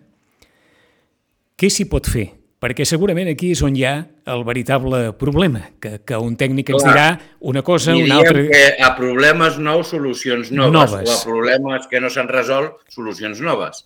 què 1.59 1.71
s'hi 1.71 1.89
pot 1.91 2.07
fer? 2.11 2.29
Perquè 2.65 2.87
segurament 2.89 3.29
aquí 3.29 3.51
és 3.53 3.61
on 3.67 3.75
hi 3.77 3.83
ha 3.85 3.97
el 4.33 4.43
veritable 4.49 5.11
problema, 5.21 5.67
que, 5.85 5.99
que 6.09 6.17
un 6.17 6.33
tècnic 6.41 6.71
ens 6.73 6.87
dirà 6.87 7.09
una 7.53 7.61
cosa, 7.67 7.93
una 7.93 8.23
altra... 8.23 8.47
que 8.49 8.63
a 8.81 8.89
problemes 8.97 9.59
nous, 9.61 9.91
solucions 9.93 10.49
noves, 10.49 10.95
noves. 10.95 11.11
o 11.11 11.13
a 11.13 11.19
problemes 11.27 11.91
que 11.91 12.01
no 12.01 12.09
s'han 12.15 12.31
resolt, 12.33 12.79
solucions 12.95 13.43
noves. 13.45 13.83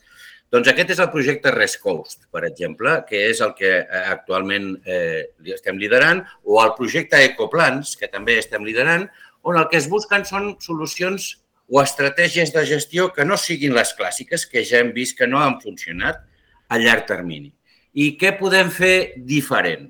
Doncs 0.54 0.70
aquest 0.70 0.94
és 0.94 1.02
el 1.02 1.10
projecte 1.10 1.50
Rest 1.56 1.80
Coast, 1.82 2.22
per 2.30 2.44
exemple, 2.46 2.94
que 3.10 3.24
és 3.32 3.42
el 3.42 3.56
que 3.58 3.74
eh, 3.80 4.04
actualment 4.14 4.70
eh, 4.86 5.26
estem 5.58 5.82
liderant, 5.82 6.22
o 6.46 6.62
el 6.62 6.72
projecte 6.78 7.18
Ecoplans, 7.32 7.96
que 7.98 8.06
també 8.14 8.38
estem 8.38 8.62
liderant, 8.62 9.10
on 9.42 9.58
el 9.58 9.66
que 9.72 9.82
es 9.82 9.90
busquen 9.90 10.22
són 10.22 10.52
solucions 10.62 11.32
o 11.66 11.82
estratègies 11.82 12.54
de 12.54 12.62
gestió 12.70 13.10
que 13.10 13.26
no 13.26 13.36
siguin 13.36 13.74
les 13.74 13.90
clàssiques, 13.98 14.46
que 14.46 14.62
ja 14.62 14.78
hem 14.84 14.94
vist 14.94 15.18
que 15.18 15.26
no 15.26 15.42
han 15.42 15.58
funcionat 15.66 16.22
a 16.70 16.78
llarg 16.78 17.10
termini. 17.10 17.57
I 17.98 18.12
què 18.20 18.34
podem 18.38 18.70
fer 18.70 19.18
diferent? 19.26 19.88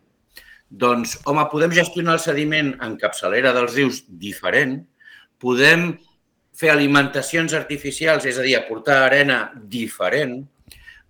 Doncs, 0.68 1.16
home, 1.28 1.44
podem 1.52 1.72
gestionar 1.76 2.16
el 2.16 2.22
sediment 2.24 2.74
en 2.84 2.96
capçalera 3.00 3.54
dels 3.56 3.74
rius 3.76 4.02
diferent, 4.20 4.78
podem 5.40 5.90
fer 6.58 6.72
alimentacions 6.72 7.54
artificials, 7.56 8.26
és 8.26 8.38
a 8.38 8.44
dir, 8.44 8.56
aportar 8.58 9.02
arena 9.04 9.42
diferent, 9.70 10.40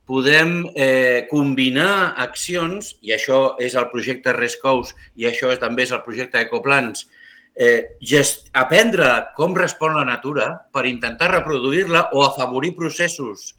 podem 0.08 0.62
eh, 0.74 1.26
combinar 1.30 2.14
accions, 2.16 2.94
i 3.04 3.12
això 3.16 3.56
és 3.60 3.76
el 3.76 3.88
projecte 3.92 4.32
Rescous 4.32 4.94
i 5.20 5.28
això 5.28 5.52
també 5.60 5.84
és 5.84 5.92
el 5.92 6.04
projecte 6.04 6.40
Ecoplans, 6.40 7.06
eh, 7.54 7.98
gest, 8.00 8.48
aprendre 8.56 9.10
com 9.36 9.56
respon 9.58 9.98
la 9.98 10.06
natura 10.08 10.52
per 10.72 10.86
intentar 10.88 11.32
reproduir-la 11.34 12.08
o 12.14 12.24
afavorir 12.24 12.74
processos 12.78 13.52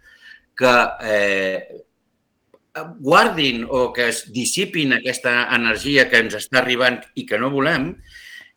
que 0.57 0.73
eh, 1.03 1.85
guardin 2.99 3.65
o 3.67 3.89
que 3.93 4.09
es 4.13 4.23
dissipin 4.33 4.95
aquesta 4.95 5.49
energia 5.55 6.07
que 6.09 6.21
ens 6.23 6.35
està 6.39 6.61
arribant 6.63 6.99
i 7.15 7.25
que 7.29 7.39
no 7.41 7.51
volem 7.53 7.93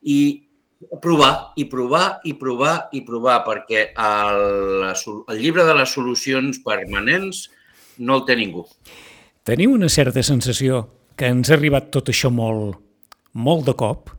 i 0.02 0.19
provar, 1.00 1.52
i 1.57 1.67
provar, 1.71 2.21
i 2.25 2.35
provar, 2.35 2.76
i 2.93 3.02
provar, 3.07 3.43
perquè 3.47 3.85
el, 3.95 4.88
el 4.91 5.38
llibre 5.38 5.67
de 5.69 5.76
les 5.79 5.93
solucions 5.95 6.59
permanents 6.64 7.47
no 7.99 8.19
el 8.19 8.26
té 8.26 8.37
ningú. 8.38 8.64
Teniu 9.47 9.75
una 9.75 9.91
certa 9.91 10.23
sensació 10.26 10.85
que 11.19 11.31
ens 11.31 11.50
ha 11.50 11.57
arribat 11.59 11.91
tot 11.95 12.11
això 12.12 12.31
molt, 12.33 12.79
molt 13.35 13.67
de 13.69 13.76
cop? 13.79 14.11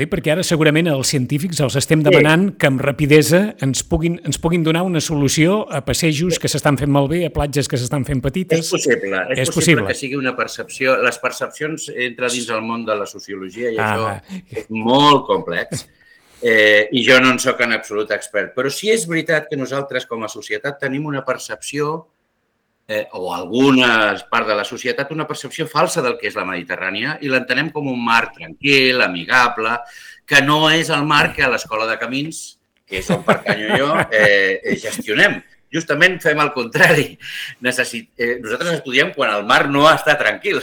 Dic 0.00 0.10
perquè 0.12 0.32
ara 0.34 0.44
segurament 0.46 0.88
els 0.90 1.10
científics 1.12 1.60
els 1.64 1.76
estem 1.80 2.02
demanant 2.04 2.48
que 2.60 2.68
amb 2.70 2.80
rapidesa 2.84 3.40
ens 3.64 3.84
puguin, 3.86 4.18
ens 4.26 4.40
puguin 4.42 4.64
donar 4.66 4.84
una 4.86 5.02
solució 5.04 5.60
a 5.74 5.82
passejos 5.86 6.40
que 6.40 6.50
s'estan 6.50 6.78
fent 6.80 6.92
malbé, 6.94 7.24
a 7.26 7.32
platges 7.34 7.68
que 7.70 7.80
s'estan 7.80 8.06
fent 8.08 8.22
petites. 8.24 8.64
És 8.64 8.72
possible, 8.72 9.22
és, 9.28 9.44
és 9.44 9.52
possible, 9.52 9.54
possible 9.54 9.86
que 9.90 9.98
sigui 9.98 10.18
una 10.20 10.34
percepció. 10.38 10.98
Les 11.04 11.20
percepcions 11.22 11.88
entra 11.94 12.30
dins 12.32 12.50
el 12.54 12.64
món 12.66 12.84
de 12.88 12.98
la 12.98 13.08
sociologia 13.10 13.72
i 13.74 13.78
ah. 13.78 13.94
això 13.94 14.60
és 14.62 14.68
molt 14.72 15.26
complex. 15.28 15.86
Eh, 16.40 16.86
I 16.94 17.02
jo 17.02 17.18
no 17.18 17.32
en 17.34 17.40
sóc 17.42 17.60
en 17.66 17.74
absolut 17.74 18.12
expert. 18.14 18.52
Però 18.54 18.70
sí 18.70 18.92
és 18.94 19.08
veritat 19.10 19.48
que 19.50 19.58
nosaltres 19.58 20.06
com 20.06 20.22
a 20.22 20.30
societat 20.30 20.78
tenim 20.80 21.08
una 21.10 21.24
percepció 21.26 21.96
eh, 21.96 22.17
o 23.12 23.34
alguna 23.34 24.16
part 24.30 24.48
de 24.48 24.54
la 24.56 24.64
societat 24.64 25.10
una 25.12 25.26
percepció 25.28 25.66
falsa 25.68 26.00
del 26.00 26.16
que 26.16 26.30
és 26.30 26.36
la 26.38 26.46
Mediterrània 26.48 27.18
i 27.20 27.28
l'entenem 27.28 27.68
com 27.74 27.90
un 27.90 28.00
mar 28.00 28.30
tranquil, 28.32 29.02
amigable, 29.04 29.74
que 30.24 30.40
no 30.44 30.70
és 30.72 30.88
el 30.92 31.04
mar 31.08 31.34
que 31.36 31.44
a 31.44 31.50
l'Escola 31.52 31.88
de 31.88 31.98
Camins, 32.00 32.58
que 32.88 33.02
és 33.02 33.10
on 33.12 33.20
pertanyo 33.26 33.76
jo, 33.76 33.90
eh, 34.08 34.60
eh, 34.62 34.76
gestionem. 34.80 35.36
Justament 35.72 36.16
fem 36.24 36.40
el 36.40 36.54
contrari. 36.54 37.10
Necessit, 37.64 38.08
eh, 38.16 38.38
nosaltres 38.40 38.78
estudiem 38.78 39.12
quan 39.12 39.34
el 39.36 39.44
mar 39.44 39.66
no 39.68 39.84
està 39.90 40.16
tranquil. 40.16 40.62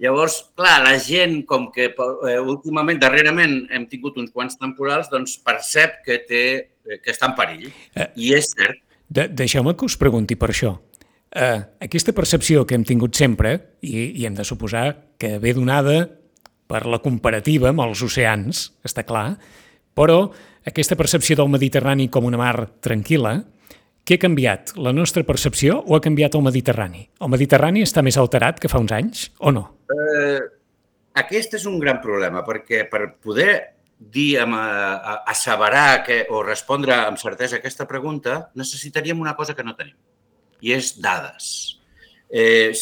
Llavors, 0.00 0.38
clar, 0.56 0.78
la 0.86 0.96
gent, 1.02 1.42
com 1.44 1.68
que 1.74 1.90
eh, 1.92 2.38
últimament, 2.40 3.00
darrerament, 3.02 3.66
hem 3.74 3.84
tingut 3.90 4.16
uns 4.16 4.32
quants 4.32 4.56
temporals, 4.56 5.10
doncs 5.12 5.36
percep 5.44 6.00
que, 6.06 6.22
té, 6.24 6.44
eh, 6.88 7.00
que 7.02 7.12
està 7.12 7.28
en 7.28 7.36
perill. 7.36 7.72
Eh, 7.92 8.12
I 8.16 8.36
és 8.38 8.52
cert. 8.54 8.80
De 9.08 9.28
Deixeu-me 9.28 9.76
que 9.76 9.88
us 9.88 9.96
pregunti 10.00 10.36
per 10.36 10.52
això 10.52 10.76
eh, 11.34 11.60
aquesta 11.80 12.14
percepció 12.16 12.64
que 12.66 12.76
hem 12.76 12.84
tingut 12.86 13.16
sempre, 13.18 13.78
i, 13.82 14.10
i 14.20 14.26
hem 14.26 14.36
de 14.38 14.46
suposar 14.46 15.14
que 15.18 15.36
ve 15.42 15.54
donada 15.56 16.00
per 16.68 16.84
la 16.86 17.00
comparativa 17.04 17.70
amb 17.72 17.84
els 17.86 18.02
oceans, 18.04 18.68
està 18.84 19.04
clar, 19.08 19.38
però 19.96 20.28
aquesta 20.68 20.98
percepció 20.98 21.38
del 21.38 21.50
Mediterrani 21.52 22.08
com 22.12 22.28
una 22.28 22.40
mar 22.40 22.68
tranquil·la, 22.84 23.38
què 24.08 24.16
ha 24.16 24.22
canviat? 24.22 24.72
La 24.80 24.92
nostra 24.96 25.24
percepció 25.28 25.82
o 25.84 25.96
ha 25.96 26.04
canviat 26.04 26.36
el 26.38 26.44
Mediterrani? 26.44 27.02
El 27.20 27.32
Mediterrani 27.32 27.82
està 27.84 28.04
més 28.04 28.16
alterat 28.16 28.60
que 28.60 28.70
fa 28.72 28.80
uns 28.80 28.94
anys 28.96 29.26
o 29.44 29.52
no? 29.52 29.66
Eh, 29.92 30.38
aquest 31.20 31.58
és 31.58 31.66
un 31.68 31.76
gran 31.82 32.00
problema, 32.00 32.40
perquè 32.46 32.86
per 32.88 33.02
poder 33.20 33.50
dir, 33.98 34.38
asseverar 34.38 36.04
que, 36.06 36.22
o 36.30 36.44
respondre 36.46 36.94
amb 36.94 37.18
certesa 37.20 37.58
a 37.58 37.58
aquesta 37.58 37.88
pregunta, 37.90 38.46
necessitaríem 38.56 39.20
una 39.20 39.34
cosa 39.36 39.56
que 39.58 39.66
no 39.66 39.74
tenim 39.76 39.96
i 40.60 40.74
és 40.76 40.94
dades. 41.02 41.50
Eh, 42.28 42.72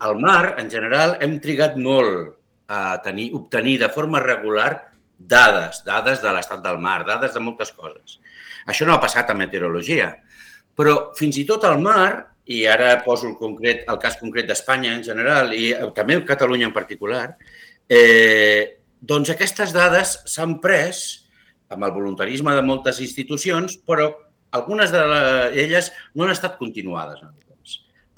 al 0.00 0.16
mar, 0.20 0.56
en 0.58 0.70
general, 0.72 1.16
hem 1.20 1.38
trigat 1.42 1.76
molt 1.76 2.36
a 2.70 3.00
tenir, 3.04 3.30
obtenir 3.36 3.78
de 3.82 3.90
forma 3.92 4.22
regular 4.22 4.70
dades, 5.18 5.82
dades 5.84 6.22
de 6.22 6.32
l'estat 6.32 6.62
del 6.64 6.78
mar, 6.80 7.04
dades 7.06 7.34
de 7.34 7.42
moltes 7.44 7.72
coses. 7.76 8.18
Això 8.66 8.86
no 8.86 8.94
ha 8.94 9.02
passat 9.02 9.30
a 9.30 9.36
meteorologia, 9.36 10.14
però 10.76 11.10
fins 11.18 11.36
i 11.40 11.46
tot 11.48 11.66
al 11.68 11.80
mar, 11.82 12.30
i 12.50 12.64
ara 12.66 12.96
poso 13.04 13.28
el, 13.28 13.36
concret, 13.38 13.84
el 13.90 13.98
cas 14.02 14.16
concret 14.18 14.48
d'Espanya 14.48 14.94
en 14.96 15.04
general 15.06 15.52
i 15.54 15.70
també 15.94 16.18
Catalunya 16.26 16.70
en 16.70 16.74
particular, 16.74 17.36
eh, 17.86 18.80
doncs 19.00 19.30
aquestes 19.30 19.74
dades 19.76 20.16
s'han 20.28 20.58
pres 20.62 21.04
amb 21.70 21.86
el 21.86 21.92
voluntarisme 21.94 22.54
de 22.56 22.64
moltes 22.66 22.98
institucions, 23.04 23.76
però 23.86 24.10
algunes 24.50 24.92
d'elles 24.92 25.92
no 26.14 26.24
han 26.26 26.34
estat 26.34 26.58
continuades. 26.58 27.22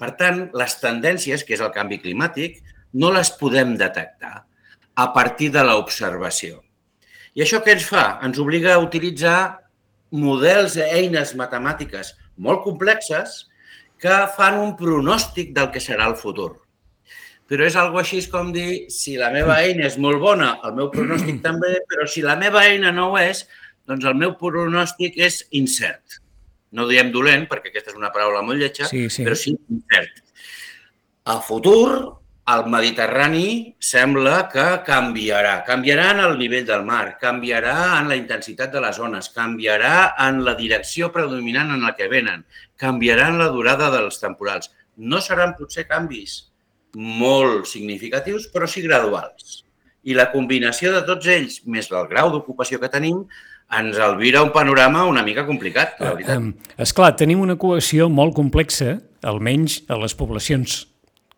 Per 0.03 0.11
tant, 0.19 0.47
les 0.57 0.77
tendències, 0.81 1.45
que 1.45 1.55
és 1.55 1.61
el 1.63 1.71
canvi 1.75 1.99
climàtic, 2.01 2.59
no 2.99 3.11
les 3.13 3.31
podem 3.39 3.77
detectar 3.79 4.43
a 4.93 5.05
partir 5.13 5.49
de 5.53 5.63
l'observació. 5.65 6.61
I 7.33 7.45
això 7.45 7.61
què 7.63 7.77
ens 7.77 7.85
fa? 7.89 8.19
Ens 8.25 8.41
obliga 8.41 8.75
a 8.75 8.81
utilitzar 8.83 9.37
models, 10.13 10.75
eines 10.77 11.33
matemàtiques 11.37 12.13
molt 12.37 12.61
complexes 12.65 13.45
que 14.01 14.17
fan 14.35 14.59
un 14.59 14.75
pronòstic 14.77 15.53
del 15.55 15.71
que 15.73 15.81
serà 15.81 16.09
el 16.11 16.17
futur. 16.19 16.51
Però 17.49 17.65
és 17.65 17.77
algo 17.77 17.99
així 18.01 18.21
com 18.31 18.51
dir, 18.53 18.89
si 18.93 19.15
la 19.19 19.31
meva 19.33 19.59
eina 19.61 19.87
és 19.87 19.97
molt 20.01 20.21
bona, 20.21 20.57
el 20.65 20.75
meu 20.77 20.89
pronòstic 20.93 21.41
també, 21.45 21.77
però 21.89 22.07
si 22.09 22.25
la 22.25 22.35
meva 22.39 22.65
eina 22.65 22.91
no 22.91 23.11
ho 23.11 23.17
és, 23.21 23.45
doncs 23.87 24.05
el 24.09 24.19
meu 24.19 24.35
pronòstic 24.39 25.17
és 25.21 25.41
incert 25.51 26.22
no 26.73 26.87
diem 26.89 27.11
dolent, 27.13 27.45
perquè 27.49 27.71
aquesta 27.71 27.93
és 27.93 27.99
una 27.99 28.11
paraula 28.13 28.41
molt 28.45 28.61
lletja, 28.61 28.89
sí, 28.89 29.05
sí. 29.13 29.25
però 29.25 29.37
sí 29.37 29.53
incert. 29.53 30.19
A 31.29 31.37
futur, 31.45 32.19
el 32.53 32.65
Mediterrani 32.67 33.75
sembla 33.79 34.49
que 34.51 34.65
canviarà. 34.83 35.53
Canviarà 35.67 36.09
en 36.11 36.23
el 36.25 36.33
nivell 36.41 36.65
del 36.67 36.83
mar, 36.83 37.17
canviarà 37.21 37.75
en 38.01 38.09
la 38.11 38.17
intensitat 38.19 38.73
de 38.73 38.81
les 38.83 38.99
ones, 38.99 39.29
canviarà 39.31 40.13
en 40.25 40.41
la 40.43 40.55
direcció 40.59 41.11
predominant 41.15 41.71
en 41.71 41.85
la 41.87 41.93
que 41.95 42.09
venen, 42.11 42.43
canviarà 42.75 43.29
en 43.31 43.39
la 43.39 43.47
durada 43.53 43.87
dels 43.93 44.19
temporals. 44.19 44.73
No 44.97 45.21
seran 45.23 45.55
potser 45.55 45.87
canvis 45.87 46.41
molt 46.93 47.69
significatius, 47.71 48.49
però 48.51 48.67
sí 48.67 48.83
graduals. 48.83 49.63
I 50.03 50.17
la 50.17 50.27
combinació 50.33 50.91
de 50.91 51.05
tots 51.07 51.29
ells, 51.31 51.61
més 51.63 51.87
el 51.93 52.09
grau 52.11 52.33
d'ocupació 52.33 52.81
que 52.81 52.91
tenim, 52.91 53.23
ens 53.79 53.99
albira 54.01 54.43
un 54.43 54.51
panorama 54.53 55.05
una 55.09 55.23
mica 55.23 55.45
complicat, 55.47 55.99
la 55.99 56.13
veritat. 56.13 56.39
Eh, 56.39 56.53
eh, 56.75 56.83
esclar, 56.85 57.13
tenim 57.19 57.41
una 57.43 57.57
cohesió 57.59 58.09
molt 58.09 58.35
complexa, 58.37 58.97
almenys 59.23 59.81
a 59.87 59.97
les 60.01 60.15
poblacions 60.17 60.83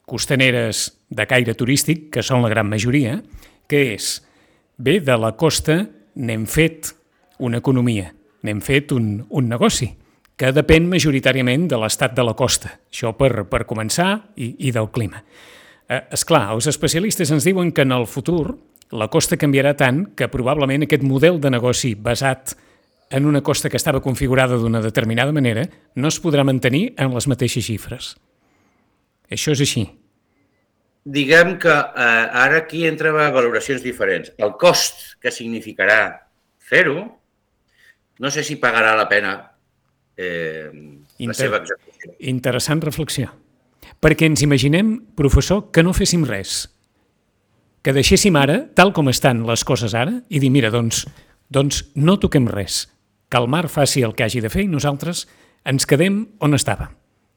costaneres 0.06 0.88
de 1.10 1.25
caire 1.30 1.56
turístic, 1.58 2.10
que 2.13 2.24
són 2.25 2.46
la 2.46 2.51
gran 2.51 2.70
majoria, 2.70 3.20
que 3.70 3.82
és, 3.96 4.20
bé, 4.77 5.00
de 5.01 5.18
la 5.18 5.34
costa 5.38 5.82
n'hem 6.15 6.46
fet 6.50 6.94
una 7.44 7.60
economia, 7.62 8.12
n'hem 8.46 8.62
fet 8.63 8.94
un, 8.96 9.25
un 9.30 9.50
negoci, 9.50 9.89
que 10.36 10.51
depèn 10.51 10.89
majoritàriament 10.92 11.70
de 11.72 11.80
l'estat 11.80 12.15
de 12.15 12.24
la 12.27 12.36
costa. 12.36 12.74
Això 12.92 13.13
per, 13.15 13.46
per 13.50 13.63
començar 13.68 14.10
i, 14.36 14.51
i 14.68 14.74
del 14.75 14.89
clima. 14.92 15.24
Eh, 15.88 16.01
esclar, 16.18 16.50
els 16.54 16.68
especialistes 16.68 17.32
ens 17.32 17.46
diuen 17.48 17.72
que 17.72 17.86
en 17.86 17.96
el 17.96 18.08
futur 18.10 18.58
la 18.92 19.08
costa 19.10 19.38
canviarà 19.38 19.74
tant 19.77 20.04
que 20.18 20.30
probablement 20.30 20.86
aquest 20.86 21.04
model 21.04 21.39
de 21.42 21.50
negoci 21.54 21.96
basat 21.96 22.54
en 23.10 23.25
una 23.25 23.42
costa 23.42 23.70
que 23.70 23.77
estava 23.77 24.01
configurada 24.01 24.58
d'una 24.58 24.82
determinada 24.82 25.34
manera 25.34 25.65
no 25.96 26.10
es 26.10 26.20
podrà 26.22 26.44
mantenir 26.44 26.94
en 26.98 27.13
les 27.13 27.27
mateixes 27.27 27.65
xifres. 27.65 28.15
Això 29.30 29.54
és 29.56 29.62
així. 29.62 29.86
Diguem 31.06 31.56
que 31.62 31.70
eh, 31.74 32.25
ara 32.46 32.63
aquí 32.63 32.86
entra 32.89 33.12
valoracions 33.13 33.84
diferents. 33.86 34.32
El 34.38 34.56
cost 34.58 35.15
que 35.22 35.32
significarà 35.34 36.27
fer-ho, 36.58 37.06
no 38.20 38.32
sé 38.32 38.44
si 38.44 38.58
pagarà 38.58 38.96
la 38.98 39.08
pena 39.10 39.36
eh, 40.18 40.72
la 40.74 41.30
Inter 41.30 41.38
seva 41.38 41.62
execució. 41.62 42.15
Interessant 42.20 42.82
reflexió. 42.82 43.34
Perquè 44.01 44.25
ens 44.25 44.42
imaginem, 44.42 44.98
professor, 45.18 45.70
que 45.72 45.84
no 45.86 45.94
féssim 45.94 46.25
res. 46.25 46.65
Que 47.86 47.94
deixéssim 47.94 48.34
ara, 48.34 48.63
tal 48.74 48.96
com 48.98 49.12
estan 49.12 49.44
les 49.46 49.62
coses 49.62 49.94
ara, 49.94 50.24
i 50.34 50.39
dir, 50.42 50.50
mira, 50.50 50.72
doncs, 50.74 51.04
doncs 51.54 51.84
no 51.94 52.15
toquem 52.18 52.48
res. 52.50 52.88
Que 53.30 53.38
el 53.38 53.46
mar 53.46 53.68
faci 53.70 54.01
el 54.01 54.15
que 54.18 54.25
hagi 54.25 54.42
de 54.42 54.50
fer 54.50 54.63
i 54.65 54.72
nosaltres 54.72 55.27
ens 55.70 55.86
quedem 55.86 56.24
on 56.42 56.58
estàvem. 56.58 56.89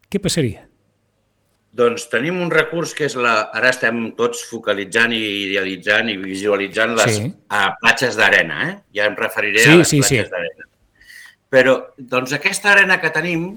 Què 0.08 0.22
passaria? 0.24 0.64
Doncs 1.76 2.08
tenim 2.08 2.40
un 2.40 2.48
recurs 2.48 2.94
que 2.96 3.04
és 3.04 3.16
la... 3.20 3.34
Ara 3.52 3.74
estem 3.74 4.06
tots 4.16 4.40
focalitzant 4.48 5.12
i 5.12 5.20
idealitzant 5.50 6.08
i 6.08 6.16
visualitzant 6.16 6.96
les 6.96 7.18
sí. 7.18 7.28
a 7.52 7.66
platges 7.82 8.16
d'arena, 8.16 8.62
eh? 8.70 8.74
Ja 8.96 9.04
em 9.10 9.20
referiré 9.20 9.66
sí, 9.66 9.74
a 9.74 9.82
les 9.82 9.92
sí, 9.92 10.00
platges 10.00 10.30
sí. 10.30 10.32
d'arena. 10.32 10.68
Però, 11.52 11.76
doncs, 12.00 12.32
aquesta 12.40 12.72
arena 12.72 12.96
que 13.04 13.12
tenim, 13.12 13.50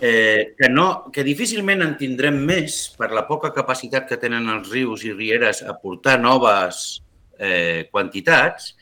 eh, 0.00 0.54
que, 0.58 0.68
no, 0.68 1.10
que 1.12 1.24
difícilment 1.26 1.82
en 1.84 1.94
tindrem 2.00 2.36
més 2.46 2.76
per 2.98 3.10
la 3.14 3.26
poca 3.28 3.52
capacitat 3.54 4.08
que 4.08 4.18
tenen 4.20 4.48
els 4.52 4.70
rius 4.72 5.04
i 5.06 5.14
rieres 5.14 5.62
a 5.62 5.76
portar 5.80 6.18
noves 6.22 7.02
eh, 7.38 7.86
quantitats, 7.90 8.74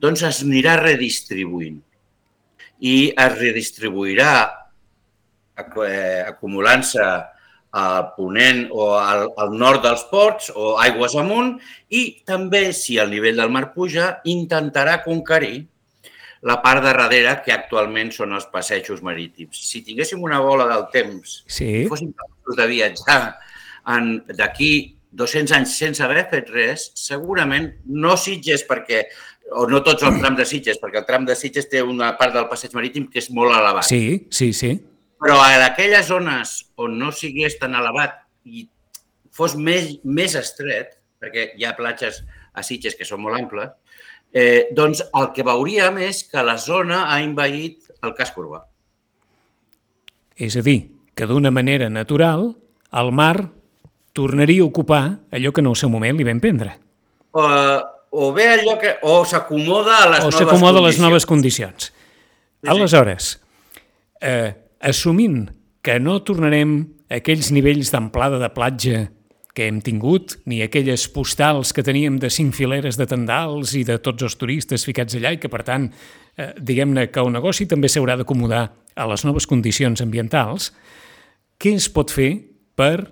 doncs 0.00 0.24
es 0.28 0.42
anirà 0.46 0.78
redistribuint. 0.80 1.80
I 2.80 3.10
es 3.12 3.36
redistribuirà 3.36 4.32
eh, 5.60 6.22
acumulant-se 6.26 7.04
a 7.70 7.84
Ponent 8.16 8.64
o 8.74 8.94
al, 8.98 9.28
al 9.38 9.52
nord 9.54 9.84
dels 9.84 10.02
ports 10.10 10.50
o 10.56 10.72
aigües 10.82 11.14
amunt 11.20 11.52
i 11.94 12.22
també, 12.26 12.70
si 12.74 12.98
el 12.98 13.12
nivell 13.12 13.38
del 13.38 13.52
mar 13.52 13.68
puja, 13.74 14.16
intentarà 14.26 14.98
conquerir 15.04 15.68
la 16.46 16.60
part 16.62 16.82
de 16.84 16.92
darrere 16.96 17.34
que 17.44 17.52
actualment 17.52 18.12
són 18.14 18.32
els 18.36 18.46
passejos 18.52 19.02
marítims. 19.04 19.58
Si 19.70 19.82
tinguéssim 19.84 20.22
una 20.24 20.40
bola 20.40 20.68
del 20.70 20.86
temps 20.92 21.40
sí. 21.46 21.68
i 21.82 21.88
fóssim 21.90 22.14
capaços 22.16 22.56
de 22.60 22.68
viatjar 22.70 23.20
d'aquí 24.38 24.72
200 25.10 25.56
anys 25.58 25.74
sense 25.76 26.04
haver 26.04 26.28
fet 26.30 26.48
res, 26.54 26.90
segurament 26.96 27.72
no 27.84 28.16
Sitges 28.20 28.64
perquè 28.68 29.04
o 29.58 29.66
no 29.66 29.80
tots 29.82 30.04
els 30.06 30.20
trams 30.20 30.38
de 30.38 30.46
Sitges, 30.46 30.78
perquè 30.78 31.02
el 31.02 31.08
tram 31.08 31.26
de 31.26 31.34
Sitges 31.34 31.66
té 31.68 31.82
una 31.82 32.12
part 32.16 32.36
del 32.36 32.46
passeig 32.48 32.76
marítim 32.76 33.08
que 33.10 33.18
és 33.18 33.32
molt 33.34 33.56
elevat. 33.56 33.88
Sí, 33.90 34.28
sí, 34.30 34.52
sí 34.54 34.76
però 35.20 35.36
en 35.44 35.62
aquelles 35.62 36.08
zones 36.08 36.54
on 36.80 36.96
no 36.98 37.12
sigués 37.12 37.58
tan 37.60 37.76
elevat 37.76 38.22
i 38.48 38.64
fos 39.36 39.54
més, 39.54 39.98
més 40.02 40.34
estret, 40.38 40.96
perquè 41.20 41.50
hi 41.60 41.66
ha 41.68 41.76
platges 41.76 42.22
a 42.56 42.64
Sitges 42.64 42.96
que 42.96 43.06
són 43.06 43.20
molt 43.26 43.36
amples, 43.36 43.68
eh, 44.32 44.68
doncs 44.76 45.02
el 45.14 45.30
que 45.34 45.46
veuríem 45.46 46.00
és 46.06 46.24
que 46.28 46.42
la 46.46 46.56
zona 46.58 47.06
ha 47.12 47.20
invaït 47.22 47.90
el 48.02 48.14
casc 48.16 48.38
urbà. 48.40 48.62
És 50.40 50.56
a 50.56 50.64
dir, 50.64 50.90
que 51.14 51.28
d'una 51.28 51.52
manera 51.52 51.90
natural 51.92 52.54
el 52.96 53.12
mar 53.12 53.50
tornaria 54.16 54.64
a 54.64 54.68
ocupar 54.70 55.02
allò 55.30 55.52
que 55.52 55.60
en 55.60 55.70
el 55.70 55.76
seu 55.76 55.90
moment 55.92 56.16
li 56.16 56.26
vam 56.26 56.40
prendre. 56.40 56.74
O, 57.36 57.44
o 58.10 58.32
bé 58.34 58.48
allò 58.56 58.78
que... 58.80 58.96
o 59.02 59.20
s'acomoda 59.28 60.00
a 60.04 60.08
les 60.16 60.24
o 60.24 60.30
noves 60.30 60.40
condicions. 60.40 60.62
O 60.62 60.78
a 60.78 60.86
les 60.86 60.98
noves 60.98 61.26
condicions. 61.26 61.92
Sí, 62.60 62.68
Aleshores, 62.68 63.28
eh, 64.20 64.52
assumint 64.80 65.48
que 65.80 65.96
no 66.00 66.18
tornarem 66.26 66.80
a 67.08 67.20
aquells 67.20 67.50
nivells 67.54 67.92
d'amplada 67.92 68.40
de 68.40 68.50
platja 68.52 69.06
que 69.60 69.66
hem 69.68 69.82
tingut, 69.84 70.38
ni 70.48 70.62
aquelles 70.64 71.02
postals 71.12 71.74
que 71.76 71.84
teníem 71.84 72.16
de 72.16 72.30
cinc 72.32 72.54
fileres 72.56 72.96
de 72.96 73.04
tendals 73.04 73.74
i 73.76 73.82
de 73.84 73.98
tots 74.00 74.24
els 74.24 74.38
turistes 74.40 74.86
ficats 74.88 75.18
allà 75.18 75.34
i 75.36 75.40
que, 75.42 75.50
per 75.52 75.60
tant, 75.68 75.90
eh, 76.40 76.54
diguem-ne 76.56 77.10
que 77.12 77.20
el 77.20 77.28
negoci 77.34 77.66
també 77.68 77.90
s'haurà 77.92 78.16
d'acomodar 78.16 78.62
a 78.96 79.08
les 79.10 79.24
noves 79.28 79.44
condicions 79.50 80.00
ambientals, 80.00 80.70
què 81.60 81.74
es 81.76 81.90
pot 81.92 82.08
fer 82.08 82.30
per 82.72 83.10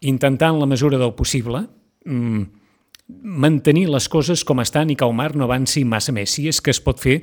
intentar, 0.00 0.54
en 0.54 0.62
la 0.62 0.70
mesura 0.70 0.96
del 0.96 1.12
possible, 1.12 1.66
mm, 2.06 2.42
mantenir 3.44 3.90
les 3.92 4.08
coses 4.08 4.46
com 4.48 4.64
estan 4.64 4.88
i 4.88 4.96
que 4.96 5.04
el 5.04 5.12
mar 5.12 5.34
no 5.36 5.44
avanci 5.44 5.84
massa 5.84 6.16
més, 6.16 6.32
si 6.32 6.48
és 6.48 6.62
que 6.64 6.72
es 6.72 6.80
pot 6.80 7.04
fer 7.04 7.20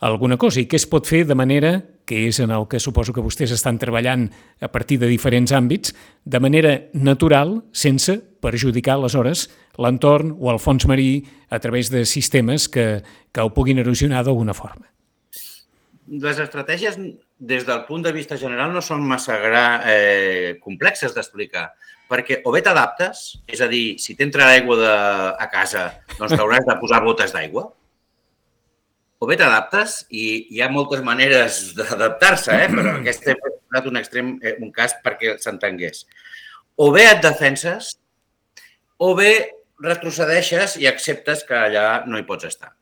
alguna 0.00 0.36
cosa? 0.36 0.58
I 0.58 0.66
què 0.66 0.74
es 0.74 0.90
pot 0.90 1.06
fer 1.06 1.22
de 1.24 1.38
manera, 1.38 1.84
que 2.08 2.24
és 2.30 2.40
en 2.40 2.50
el 2.54 2.64
que 2.70 2.80
suposo 2.80 3.12
que 3.12 3.24
vostès 3.24 3.52
estan 3.52 3.78
treballant 3.78 4.30
a 4.64 4.72
partir 4.72 4.96
de 4.98 5.10
diferents 5.10 5.52
àmbits, 5.52 5.92
de 6.24 6.40
manera 6.40 6.74
natural, 6.96 7.58
sense 7.72 8.16
perjudicar 8.40 8.96
aleshores 8.96 9.48
l'entorn 9.78 10.32
o 10.40 10.50
el 10.50 10.60
fons 10.62 10.88
marí 10.88 11.26
a 11.52 11.60
través 11.60 11.92
de 11.92 12.04
sistemes 12.08 12.68
que, 12.68 13.02
que 13.32 13.44
ho 13.44 13.52
puguin 13.54 13.78
erosionar 13.78 14.24
d'alguna 14.24 14.56
forma. 14.56 14.88
Les 16.08 16.38
estratègies, 16.40 16.96
des 17.38 17.66
del 17.68 17.84
punt 17.84 18.02
de 18.02 18.14
vista 18.16 18.38
general, 18.40 18.72
no 18.72 18.80
són 18.82 19.04
massa 19.04 19.36
gra, 19.42 19.64
eh, 19.92 20.56
complexes 20.64 21.12
d'explicar, 21.14 21.68
perquè 22.08 22.40
o 22.48 22.52
bé 22.54 22.62
t'adaptes, 22.64 23.42
és 23.46 23.60
a 23.60 23.68
dir, 23.68 23.98
si 24.00 24.16
t'entra 24.16 24.48
aigua 24.54 24.78
de, 24.80 24.94
a 25.36 25.48
casa, 25.52 25.90
doncs 26.16 26.32
t'hauràs 26.34 26.64
de 26.66 26.78
posar 26.80 27.02
botes 27.04 27.36
d'aigua, 27.36 27.68
o 29.18 29.26
bé 29.26 29.36
t'adaptes 29.38 30.04
i 30.14 30.24
hi 30.54 30.62
ha 30.62 30.70
moltes 30.70 31.02
maneres 31.06 31.60
d'adaptar-se, 31.78 32.54
eh? 32.54 32.68
però 32.72 32.94
aquest 33.00 33.26
he 33.26 33.36
posat 33.42 33.88
un 33.90 34.00
extrem, 34.00 34.34
eh, 34.42 34.56
un 34.62 34.72
cas 34.74 34.94
perquè 35.04 35.36
s'entengués. 35.42 36.04
O 36.78 36.92
bé 36.94 37.08
et 37.10 37.22
defenses, 37.24 37.96
o 39.02 39.14
bé 39.18 39.32
retrocedeixes 39.82 40.76
i 40.82 40.86
acceptes 40.90 41.44
que 41.46 41.56
allà 41.58 42.04
no 42.06 42.18
hi 42.18 42.26
pots 42.26 42.46
estar. 42.50 42.72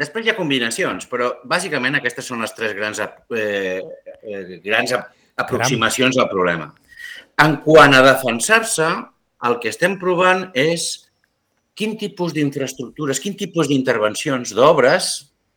Després 0.00 0.26
hi 0.26 0.32
ha 0.32 0.38
combinacions, 0.38 1.06
però 1.06 1.30
bàsicament 1.46 2.00
aquestes 2.00 2.26
són 2.26 2.42
les 2.42 2.52
tres 2.56 2.72
grans, 2.74 2.98
eh, 2.98 3.78
eh, 3.78 4.58
grans 4.64 4.96
aproximacions 5.38 6.18
al 6.18 6.30
problema. 6.32 6.72
En 7.44 7.58
quant 7.62 7.94
a 7.94 8.02
defensar-se, 8.02 8.88
el 9.44 9.58
que 9.60 9.70
estem 9.70 9.98
provant 10.00 10.48
és 10.56 11.03
quin 11.74 11.96
tipus 11.98 12.34
d'infraestructures, 12.34 13.20
quin 13.20 13.36
tipus 13.38 13.68
d'intervencions, 13.70 14.54
d'obres 14.54 15.12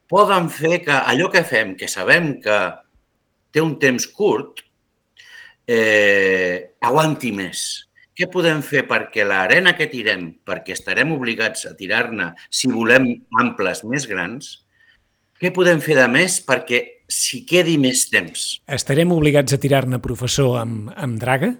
poden 0.10 0.50
fer 0.50 0.82
que 0.86 0.96
allò 0.96 1.30
que 1.32 1.44
fem, 1.46 1.76
que 1.78 1.90
sabem 1.92 2.38
que 2.42 2.58
té 3.54 3.62
un 3.62 3.76
temps 3.80 4.08
curt, 4.16 4.64
eh, 5.68 6.78
aguanti 6.82 7.34
més. 7.36 7.66
Què 8.18 8.26
podem 8.34 8.64
fer 8.66 8.88
perquè 8.90 9.28
l'arena 9.28 9.76
que 9.78 9.90
tirem, 9.92 10.32
perquè 10.48 10.74
estarem 10.74 11.12
obligats 11.14 11.68
a 11.70 11.76
tirar-ne 11.78 12.32
si 12.50 12.72
volem 12.72 13.12
amples 13.38 13.84
més 13.86 14.08
grans, 14.10 14.64
què 15.38 15.52
podem 15.54 15.84
fer 15.84 16.00
de 16.00 16.08
més 16.10 16.40
perquè 16.42 16.82
s'hi 17.08 17.44
quedi 17.46 17.78
més 17.78 18.08
temps? 18.10 18.48
Estarem 18.66 19.12
obligats 19.14 19.54
a 19.54 19.62
tirar-ne, 19.62 20.00
professor, 20.02 20.58
amb, 20.64 20.90
amb 20.98 21.22
draga? 21.22 21.54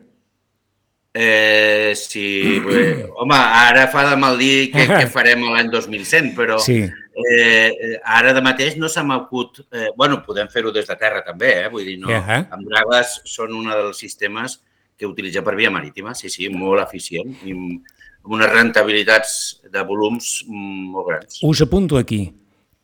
Eh, 1.20 1.96
sí, 1.96 2.60
bé, 2.62 2.82
home, 3.18 3.34
ara 3.34 3.88
fa 3.90 4.04
de 4.12 4.18
mal 4.22 4.38
dir 4.38 4.70
què, 4.70 4.86
què 4.86 5.06
farem 5.16 5.48
l'any 5.50 5.72
2100, 5.74 6.34
però 6.38 6.60
sí. 6.62 6.84
eh, 6.86 7.98
ara 8.06 8.36
de 8.38 8.44
mateix 8.46 8.78
no 8.78 8.90
se 8.92 9.02
m'ha 9.02 9.18
acut... 9.24 9.64
Eh, 9.74 9.90
bueno, 9.98 10.20
podem 10.26 10.52
fer-ho 10.54 10.74
des 10.76 10.86
de 10.86 10.98
terra 11.00 11.24
també, 11.26 11.56
eh? 11.64 11.72
vull 11.74 11.90
dir, 11.90 11.98
no, 12.04 12.12
uh 12.14 12.22
-huh. 12.22 12.46
amb 12.54 12.70
dragues 12.70 13.22
són 13.26 13.56
un 13.58 13.72
dels 13.74 13.98
sistemes 13.98 14.60
que 14.98 15.10
utilitza 15.10 15.42
per 15.42 15.56
via 15.56 15.72
marítima. 15.74 16.14
Sí, 16.14 16.30
sí, 16.30 16.50
molt 16.50 16.86
eficient 16.86 17.34
i 17.46 17.54
amb 17.54 18.34
unes 18.38 18.52
rentabilitats 18.52 19.62
de 19.72 19.84
volums 19.88 20.44
molt 20.48 21.08
grans. 21.08 21.40
Us 21.42 21.62
apunto 21.62 21.98
aquí, 21.98 22.28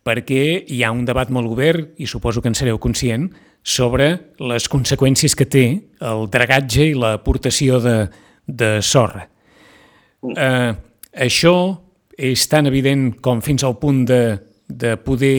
perquè 0.03 0.63
hi 0.67 0.83
ha 0.83 0.91
un 0.91 1.05
debat 1.05 1.29
molt 1.29 1.51
obert, 1.51 1.93
i 1.97 2.07
suposo 2.07 2.41
que 2.41 2.49
en 2.49 2.55
sereu 2.55 2.79
conscient, 2.79 3.29
sobre 3.63 4.35
les 4.43 4.67
conseqüències 4.69 5.35
que 5.39 5.47
té 5.47 5.65
el 6.03 6.25
dragatge 6.31 6.89
i 6.91 6.97
l'aportació 6.99 7.79
de, 7.83 7.97
de 8.45 8.75
sorra. 8.83 9.25
Mm. 10.23 10.35
Eh, 10.37 10.71
això 11.25 11.55
és 12.17 12.47
tan 12.51 12.67
evident 12.69 13.13
com 13.23 13.41
fins 13.41 13.63
al 13.63 13.79
punt 13.79 14.03
de, 14.07 14.23
de 14.67 14.97
poder 15.01 15.37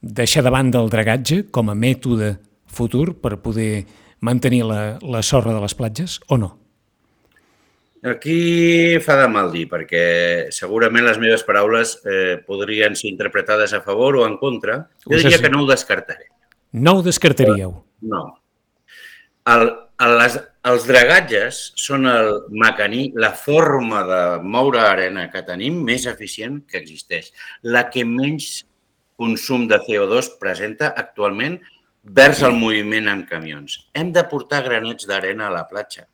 deixar 0.00 0.44
de 0.46 0.52
banda 0.54 0.80
el 0.80 0.92
dragatge 0.92 1.48
com 1.50 1.70
a 1.70 1.74
mètode 1.74 2.36
futur 2.66 3.16
per 3.20 3.40
poder 3.42 3.84
mantenir 4.20 4.62
la, 4.64 4.96
la 5.02 5.22
sorra 5.22 5.54
de 5.54 5.60
les 5.60 5.74
platges 5.74 6.20
o 6.28 6.38
no? 6.38 6.54
Aquí 8.06 9.00
fa 9.02 9.16
de 9.18 9.26
mal 9.32 9.50
dir, 9.50 9.64
perquè 9.66 10.52
segurament 10.54 11.08
les 11.08 11.18
meves 11.18 11.42
paraules 11.42 11.96
eh, 12.06 12.36
podrien 12.46 12.94
ser 12.94 13.10
interpretades 13.10 13.74
a 13.74 13.82
favor 13.82 14.20
o 14.20 14.26
en 14.28 14.36
contra. 14.38 14.84
Jo 15.02 15.18
diria 15.18 15.40
que 15.42 15.50
no 15.50 15.64
ho 15.64 15.66
descartaré. 15.66 16.28
No 16.72 16.98
ho 16.98 17.02
descartaríeu? 17.02 17.72
No. 18.02 18.22
El, 19.46 19.68
el, 20.02 20.14
les, 20.20 20.38
els 20.66 20.86
dragatges 20.88 21.60
són 21.78 22.08
el 22.10 22.32
mecaní, 22.50 23.12
la 23.14 23.32
forma 23.38 24.02
de 24.08 24.22
moure 24.42 24.82
arena 24.82 25.28
que 25.32 25.44
tenim 25.46 25.78
més 25.86 26.08
eficient 26.10 26.62
que 26.66 26.80
existeix. 26.82 27.30
La 27.62 27.86
que 27.92 28.04
menys 28.04 28.64
consum 29.16 29.66
de 29.70 29.78
CO2 29.86 30.34
presenta 30.40 30.92
actualment 31.04 31.56
vers 32.18 32.42
el 32.46 32.54
moviment 32.58 33.08
en 33.10 33.24
camions. 33.30 33.78
Hem 33.94 34.12
de 34.14 34.26
portar 34.30 34.62
granets 34.66 35.08
d'arena 35.08 35.48
a 35.48 35.54
la 35.54 35.64
platja. 35.70 36.06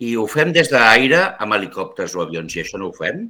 I 0.00 0.16
ho 0.16 0.26
fem 0.28 0.52
des 0.52 0.68
d'aire 0.68 1.22
amb 1.40 1.56
helicòpters 1.56 2.16
o 2.16 2.24
avions, 2.26 2.52
i 2.56 2.64
això 2.64 2.80
no 2.80 2.90
ho 2.90 2.96
fem. 2.96 3.24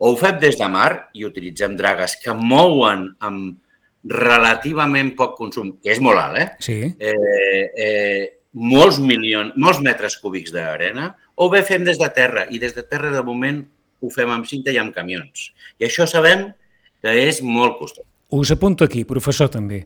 O 0.00 0.12
ho 0.12 0.16
fem 0.20 0.38
des 0.40 0.56
de 0.56 0.68
mar 0.72 1.08
i 1.16 1.26
utilitzem 1.28 1.76
dragues 1.76 2.16
que 2.22 2.32
mouen 2.36 3.10
amb 3.20 3.58
relativament 4.06 5.14
poc 5.18 5.36
consum, 5.38 5.76
que 5.82 5.92
és 5.92 6.00
molt 6.02 6.20
alt, 6.20 6.38
eh? 6.38 6.48
Sí. 6.62 6.78
Eh, 6.98 7.62
eh, 7.76 8.24
molts 8.56 9.00
milions, 9.02 9.54
molts 9.60 9.82
metres 9.84 10.16
cúbics 10.22 10.54
d'arena, 10.54 11.10
o 11.36 11.50
bé 11.52 11.62
fem 11.66 11.84
des 11.84 11.98
de 12.00 12.08
terra, 12.14 12.46
i 12.50 12.60
des 12.62 12.74
de 12.76 12.84
terra 12.86 13.10
de 13.12 13.22
moment 13.26 13.60
ho 14.00 14.10
fem 14.12 14.30
amb 14.30 14.46
cinta 14.48 14.72
i 14.72 14.78
amb 14.80 14.94
camions. 14.94 15.50
I 15.80 15.88
això 15.88 16.06
sabem 16.08 16.48
que 17.02 17.16
és 17.26 17.42
molt 17.42 17.78
costós. 17.80 18.06
Us 18.30 18.50
apunto 18.50 18.84
aquí, 18.84 19.04
professor, 19.04 19.50
també. 19.52 19.84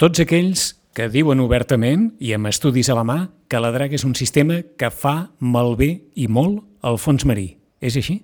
Tots 0.00 0.22
aquells 0.24 0.70
que 0.96 1.10
diuen 1.12 1.42
obertament 1.42 2.10
i 2.18 2.32
amb 2.34 2.50
estudis 2.50 2.90
a 2.90 2.96
la 2.98 3.04
mà 3.06 3.18
que 3.50 3.60
la 3.62 3.70
draga 3.74 3.94
és 3.94 4.04
un 4.06 4.16
sistema 4.18 4.62
que 4.78 4.90
fa 4.90 5.30
malbé 5.38 5.92
i 6.18 6.26
molt 6.26 6.64
el 6.86 6.98
fons 6.98 7.26
marí. 7.28 7.54
És 7.80 7.96
així? 7.96 8.20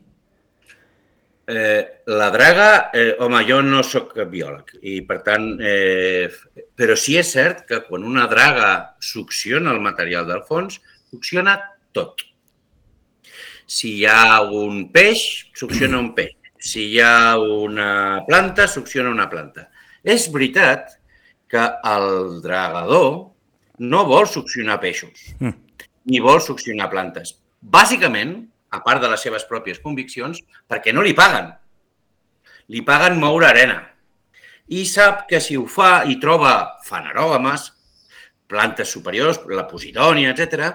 Eh, 1.49 2.03
la 2.07 2.31
draga, 2.31 2.91
eh, 2.93 3.15
home, 3.23 3.45
jo 3.47 3.61
no 3.63 3.85
sóc 3.87 4.17
biòleg 4.19 4.73
i 4.83 4.97
per 5.07 5.21
tant, 5.23 5.45
eh, 5.63 6.27
però 6.75 6.97
sí 6.99 7.15
és 7.21 7.29
cert 7.31 7.61
que 7.69 7.85
quan 7.87 8.03
una 8.03 8.25
draga 8.27 8.97
succiona 8.99 9.71
el 9.71 9.79
material 9.85 10.27
del 10.27 10.43
fons, 10.49 10.81
succiona 11.07 11.55
tot. 11.95 12.25
Si 13.67 13.93
hi 14.01 14.09
ha 14.11 14.43
un 14.43 14.89
peix, 14.91 15.23
succiona 15.55 16.03
un 16.03 16.11
peix. 16.19 16.35
Si 16.59 16.89
hi 16.91 16.99
ha 16.99 17.39
una 17.39 18.25
planta, 18.27 18.67
succiona 18.67 19.15
una 19.15 19.29
planta. 19.31 19.69
És 20.03 20.27
veritat 20.35 20.97
que 21.47 21.63
el 21.93 22.41
dragador 22.43 23.09
no 23.87 24.03
vol 24.09 24.27
succionar 24.27 24.81
peixos, 24.83 25.31
mm. 25.39 25.55
ni 26.11 26.19
vol 26.23 26.43
succionar 26.43 26.91
plantes. 26.91 27.37
Bàsicament, 27.63 28.41
a 28.77 28.83
part 28.85 29.03
de 29.03 29.11
les 29.11 29.23
seves 29.23 29.47
pròpies 29.49 29.81
conviccions, 29.83 30.43
perquè 30.69 30.95
no 30.95 31.05
li 31.05 31.15
paguen. 31.17 31.51
Li 32.73 32.83
paguen 32.87 33.19
moure 33.23 33.49
arena. 33.49 33.81
I 34.69 34.85
sap 34.91 35.27
que 35.31 35.41
si 35.41 35.57
ho 35.57 35.67
fa 35.71 36.05
i 36.11 36.19
troba 36.23 36.79
fanerògames, 36.87 37.71
plantes 38.51 38.91
superiors, 38.93 39.41
la 39.51 39.67
posidònia, 39.71 40.33
etc, 40.35 40.75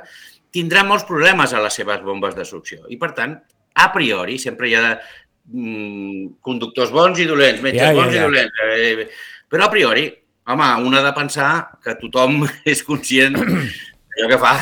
tindrà 0.51 0.83
molts 0.87 1.07
problemes 1.07 1.53
a 1.53 1.61
les 1.63 1.77
seves 1.79 2.01
bombes 2.03 2.35
de 2.35 2.45
succió. 2.47 2.85
I, 2.91 2.99
per 2.99 3.11
tant, 3.17 3.37
a 3.73 3.91
priori, 3.93 4.37
sempre 4.39 4.67
hi 4.67 4.75
ha 4.75 4.85
mm, 4.95 6.41
conductors 6.43 6.91
bons 6.91 7.21
i 7.23 7.27
dolents, 7.29 7.61
metges 7.63 7.85
ja, 7.85 7.93
ja, 7.93 7.99
bons 7.99 8.15
ja. 8.15 8.19
i 8.19 8.25
dolents. 8.27 8.65
Eh, 8.75 9.07
però 9.51 9.67
a 9.67 9.71
priori 9.71 10.09
home, 10.51 10.69
un 10.87 10.95
ha 10.95 11.01
de 11.03 11.13
pensar 11.15 11.79
que 11.83 11.95
tothom 11.99 12.45
és 12.71 12.83
conscient 12.87 13.37
d'allò 13.37 14.29
que 14.31 14.39
fa. 14.41 14.55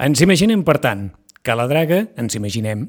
Ens 0.00 0.22
imaginem, 0.24 0.64
per 0.64 0.78
tant, 0.80 1.08
que 1.42 1.56
la 1.56 1.66
draga, 1.70 2.06
ens 2.20 2.36
imaginem, 2.36 2.88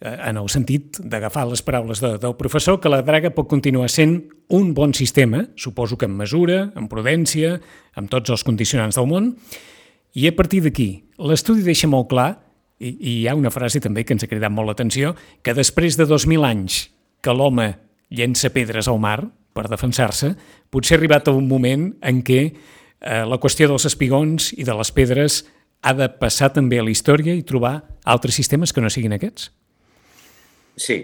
eh, 0.00 0.16
en 0.28 0.36
el 0.36 0.48
sentit 0.52 1.00
d'agafar 1.00 1.46
les 1.48 1.62
paraules 1.64 2.00
de, 2.04 2.16
del 2.22 2.36
professor, 2.36 2.80
que 2.80 2.92
la 2.92 3.02
draga 3.06 3.32
pot 3.34 3.48
continuar 3.48 3.88
sent 3.92 4.18
un 4.52 4.74
bon 4.74 4.94
sistema, 4.94 5.46
suposo 5.56 5.98
que 5.98 6.08
en 6.08 6.16
mesura, 6.16 6.72
en 6.76 6.88
prudència, 6.92 7.56
amb 7.96 8.12
tots 8.12 8.30
els 8.30 8.44
condicionants 8.44 8.98
del 8.98 9.08
món, 9.08 9.32
i 10.16 10.28
a 10.28 10.34
partir 10.36 10.62
d'aquí, 10.64 10.90
l'estudi 11.18 11.64
deixa 11.64 11.88
molt 11.88 12.10
clar, 12.12 12.30
i, 12.78 12.92
i 12.92 13.12
hi 13.22 13.26
ha 13.28 13.36
una 13.36 13.52
frase 13.52 13.80
també 13.80 14.04
que 14.04 14.12
ens 14.16 14.24
ha 14.24 14.30
cridat 14.30 14.52
molt 14.52 14.68
l'atenció, 14.68 15.14
que 15.42 15.56
després 15.56 15.96
de 15.96 16.04
2.000 16.08 16.44
anys 16.44 16.86
que 17.24 17.32
l'home 17.32 17.72
llença 18.12 18.52
pedres 18.52 18.88
al 18.88 19.00
mar, 19.00 19.18
per 19.56 19.66
defensar-se, 19.72 20.34
potser 20.70 20.96
ha 20.96 21.00
arribat 21.00 21.28
a 21.28 21.34
un 21.34 21.48
moment 21.48 21.88
en 22.04 22.20
què 22.24 22.40
eh, 22.44 23.22
la 23.24 23.38
qüestió 23.40 23.68
dels 23.70 23.88
espigons 23.88 24.52
i 24.56 24.66
de 24.68 24.76
les 24.76 24.92
pedres 24.92 25.40
ha 25.86 25.92
de 25.94 26.08
passar 26.20 26.50
també 26.54 26.80
a 26.80 26.86
la 26.86 26.90
història 26.90 27.34
i 27.36 27.44
trobar 27.46 27.76
altres 28.04 28.34
sistemes 28.38 28.72
que 28.74 28.82
no 28.82 28.90
siguin 28.90 29.14
aquests? 29.14 29.52
Sí. 30.76 30.98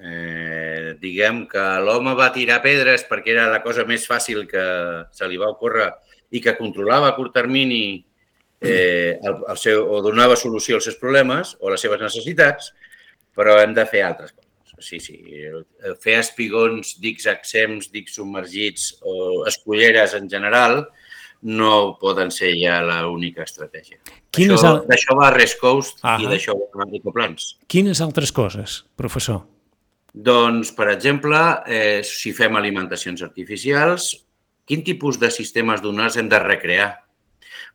Eh, 0.00 0.92
diguem 1.00 1.42
que 1.48 1.62
l'home 1.84 2.12
va 2.16 2.30
tirar 2.32 2.60
pedres 2.64 3.04
perquè 3.08 3.34
era 3.34 3.48
la 3.52 3.62
cosa 3.64 3.84
més 3.88 4.06
fàcil 4.08 4.46
que 4.48 4.64
se 5.12 5.28
li 5.28 5.40
va 5.40 5.50
ocórrer 5.52 5.90
i 6.32 6.40
que 6.40 6.56
controlava 6.56 7.10
a 7.10 7.16
curt 7.16 7.34
termini 7.36 7.82
eh, 8.60 9.16
el, 9.16 9.40
el 9.50 9.58
seu, 9.60 9.82
o 9.88 10.00
donava 10.04 10.38
solució 10.40 10.78
als 10.78 10.88
seus 10.88 11.00
problemes 11.00 11.56
o 11.60 11.68
a 11.68 11.74
les 11.74 11.84
seves 11.84 12.00
necessitats, 12.00 12.70
però 13.36 13.58
hem 13.60 13.74
de 13.76 13.84
fer 13.88 14.04
altres 14.06 14.32
coses 14.32 14.50
sí, 14.80 14.98
sí. 15.00 15.18
Fer 16.00 16.16
espigons, 16.20 16.96
dics 17.02 17.28
exempts, 17.30 17.90
dics 17.92 18.16
submergits 18.16 18.94
o 19.04 19.44
escolleres 19.48 20.14
en 20.16 20.28
general 20.32 20.86
no 21.42 21.96
poden 22.00 22.30
ser 22.34 22.52
ja 22.58 22.80
l'única 22.84 23.44
estratègia. 23.46 24.00
Quines 24.34 24.60
això, 24.60 24.74
al... 24.74 24.82
D'això 24.88 25.16
va 25.18 25.30
Rest 25.34 25.60
Coast 25.60 26.04
ah 26.04 26.18
i 26.20 26.28
d'això 26.28 26.56
va 26.56 26.88
Ecoplans. 26.98 27.54
Quines 27.70 28.02
altres 28.04 28.32
coses, 28.32 28.82
professor? 29.00 29.42
Doncs, 30.12 30.72
per 30.74 30.90
exemple, 30.90 31.38
eh, 31.66 32.02
si 32.04 32.34
fem 32.34 32.56
alimentacions 32.58 33.22
artificials, 33.22 34.12
quin 34.66 34.82
tipus 34.84 35.18
de 35.18 35.30
sistemes 35.30 35.82
donars 35.82 36.18
hem 36.18 36.28
de 36.28 36.38
recrear? 36.42 36.90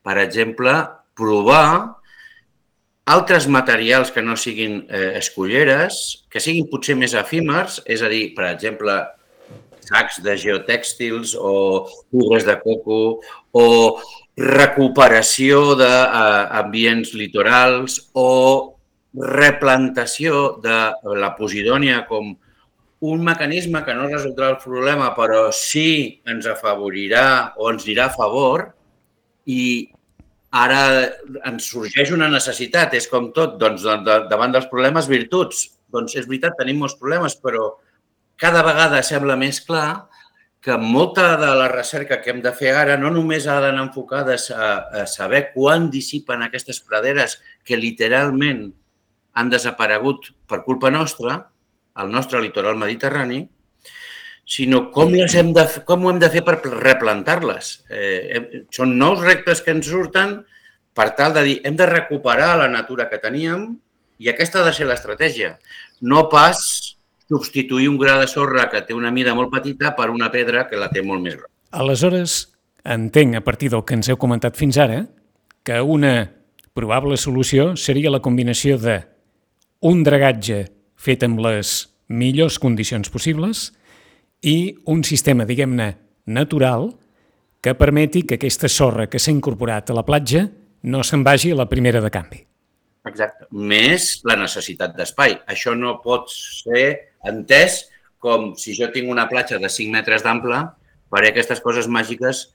Per 0.04 0.17
exemple, 0.21 0.73
provar 1.15 1.95
altres 3.06 3.47
materials 3.47 4.12
que 4.12 4.21
no 4.21 4.36
siguin 4.38 4.84
eh, 4.89 5.13
escolleres, 5.19 6.25
que 6.30 6.41
siguin 6.41 6.67
potser 6.69 6.97
més 6.99 7.15
efímers, 7.17 7.80
és 7.86 8.04
a 8.04 8.10
dir, 8.12 8.34
per 8.36 8.49
exemple, 8.51 8.97
sacs 9.88 10.21
de 10.26 10.36
geotèxtils 10.41 11.36
o 11.39 11.54
fibres 12.12 12.45
de 12.48 12.56
coco 12.63 13.00
o 13.56 13.65
recuperació 14.36 15.76
d'ambients 15.80 17.13
litorals 17.15 18.00
o 18.13 18.30
replantació 19.15 20.58
de 20.63 20.80
la 21.15 21.32
posidònia 21.38 22.04
com 22.10 22.34
un 23.06 23.24
mecanisme 23.24 23.84
que 23.86 23.93
no 23.95 24.10
resoldrà 24.10 24.54
el 24.56 24.62
problema, 24.63 25.12
però 25.15 25.52
sí 25.54 26.21
ens 26.28 26.48
afavorirà 26.50 27.54
o 27.60 27.69
ens 27.71 27.86
dirà 27.88 28.10
a 28.10 28.15
favor 28.15 28.71
i 29.45 29.62
Ara 30.56 30.82
ens 31.50 31.65
sorgeix 31.67 32.13
una 32.15 32.30
necessitat, 32.32 32.93
és 32.95 33.10
com 33.12 33.28
tot, 33.36 33.58
doncs, 33.60 33.84
davant 34.32 34.54
dels 34.54 34.69
problemes, 34.71 35.10
virtuts. 35.12 35.65
Doncs 35.91 36.15
és 36.15 36.30
veritat, 36.30 36.56
tenim 36.60 36.80
molts 36.80 36.95
problemes, 37.00 37.36
però 37.43 37.74
cada 38.39 38.63
vegada 38.65 39.02
sembla 39.04 39.38
més 39.39 39.62
clar 39.63 40.08
que 40.65 40.78
molta 40.82 41.36
de 41.38 41.52
la 41.60 41.67
recerca 41.69 42.17
que 42.24 42.32
hem 42.34 42.39
de 42.41 42.52
fer 42.58 42.71
ara 42.74 42.95
no 42.98 43.12
només 43.13 43.45
ha 43.45 43.60
d'anar 43.62 43.84
enfocades 43.86 44.48
a, 44.50 44.69
a 45.02 45.04
saber 45.06 45.52
quan 45.54 45.91
dissipen 45.93 46.41
aquestes 46.41 46.80
praderes 46.82 47.38
que 47.63 47.78
literalment 47.78 48.71
han 49.38 49.52
desaparegut 49.52 50.32
per 50.50 50.63
culpa 50.65 50.89
nostra, 50.89 51.38
al 51.93 52.10
nostre 52.12 52.41
litoral 52.41 52.80
mediterrani, 52.82 53.43
sinó 54.45 54.88
com, 54.93 55.13
les 55.13 55.36
hem 55.36 55.52
de, 55.54 55.65
com 55.86 56.06
ho 56.06 56.12
hem 56.12 56.21
de 56.21 56.32
fer 56.34 56.41
per 56.48 56.58
replantar-les. 56.63 57.71
Eh, 57.89 58.41
són 58.74 58.98
nous 58.98 59.21
reptes 59.21 59.62
que 59.62 59.74
ens 59.76 59.89
surten 59.89 60.39
per 60.95 61.12
tal 61.17 61.36
de 61.36 61.43
dir 61.45 61.56
hem 61.65 61.78
de 61.78 61.88
recuperar 61.89 62.56
la 62.62 62.71
natura 62.71 63.10
que 63.12 63.19
teníem 63.21 63.74
i 64.21 64.30
aquesta 64.32 64.62
ha 64.62 64.67
de 64.69 64.74
ser 64.74 64.88
l'estratègia. 64.88 65.58
No 66.02 66.26
pas 66.32 66.95
substituir 67.30 67.90
un 67.90 67.98
gra 67.98 68.20
de 68.20 68.28
sorra 68.28 68.70
que 68.70 68.84
té 68.86 68.94
una 68.94 69.12
mida 69.12 69.34
molt 69.36 69.52
petita 69.54 69.96
per 69.98 70.10
una 70.14 70.32
pedra 70.32 70.68
que 70.70 70.80
la 70.80 70.92
té 70.94 71.02
molt 71.02 71.24
més 71.24 71.38
gran. 71.38 71.50
Aleshores, 71.72 72.38
entenc, 72.84 73.36
a 73.36 73.44
partir 73.44 73.72
del 73.74 73.84
que 73.86 73.98
ens 73.98 74.10
heu 74.10 74.20
comentat 74.22 74.58
fins 74.58 74.78
ara, 74.78 75.06
que 75.66 75.82
una 75.82 76.32
probable 76.78 77.18
solució 77.18 77.74
seria 77.80 78.12
la 78.14 78.22
combinació 78.22 78.78
de 78.78 79.00
un 79.86 80.04
dragatge 80.06 80.66
fet 80.96 81.24
amb 81.26 81.42
les 81.42 81.76
millors 82.08 82.60
condicions 82.62 83.10
possibles 83.10 83.72
i 84.46 84.76
un 84.92 85.04
sistema, 85.04 85.46
diguem-ne, 85.46 85.96
natural 86.26 86.92
que 87.62 87.74
permeti 87.74 88.22
que 88.24 88.38
aquesta 88.38 88.70
sorra 88.70 89.08
que 89.10 89.20
s'ha 89.22 89.34
incorporat 89.34 89.90
a 89.90 89.98
la 89.98 90.06
platja 90.06 90.46
no 90.86 91.02
se'n 91.02 91.24
vagi 91.26 91.52
a 91.52 91.58
la 91.58 91.70
primera 91.70 92.02
de 92.02 92.12
canvi. 92.14 92.44
Exacte. 93.06 93.46
Més 93.52 94.22
la 94.26 94.38
necessitat 94.39 94.96
d'espai. 94.98 95.38
Això 95.52 95.76
no 95.78 96.00
pot 96.04 96.32
ser 96.34 96.88
entès 97.26 97.84
com 98.26 98.54
si 98.58 98.74
jo 98.74 98.89
tinc 98.94 99.12
una 99.12 99.28
platja 99.30 99.60
de 99.62 99.70
5 99.70 99.94
metres 99.94 100.26
d'ample, 100.26 100.58
faré 101.13 101.30
aquestes 101.30 101.62
coses 101.62 101.86
màgiques 101.91 102.48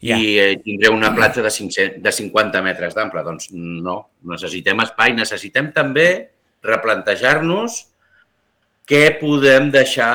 ja. 0.00 0.16
i 0.16 0.36
eh, 0.40 0.54
tindré 0.64 0.88
una 0.94 1.12
platja 1.16 1.44
de, 1.44 1.52
500, 1.52 2.00
de 2.00 2.12
50 2.16 2.62
metres 2.64 2.96
d'ample. 2.96 3.24
Doncs 3.26 3.50
no, 3.52 3.98
necessitem 4.32 4.80
espai, 4.86 5.12
necessitem 5.18 5.72
també 5.76 6.08
replantejar-nos 6.64 7.82
què 8.88 9.04
podem 9.20 9.68
deixar 9.74 10.12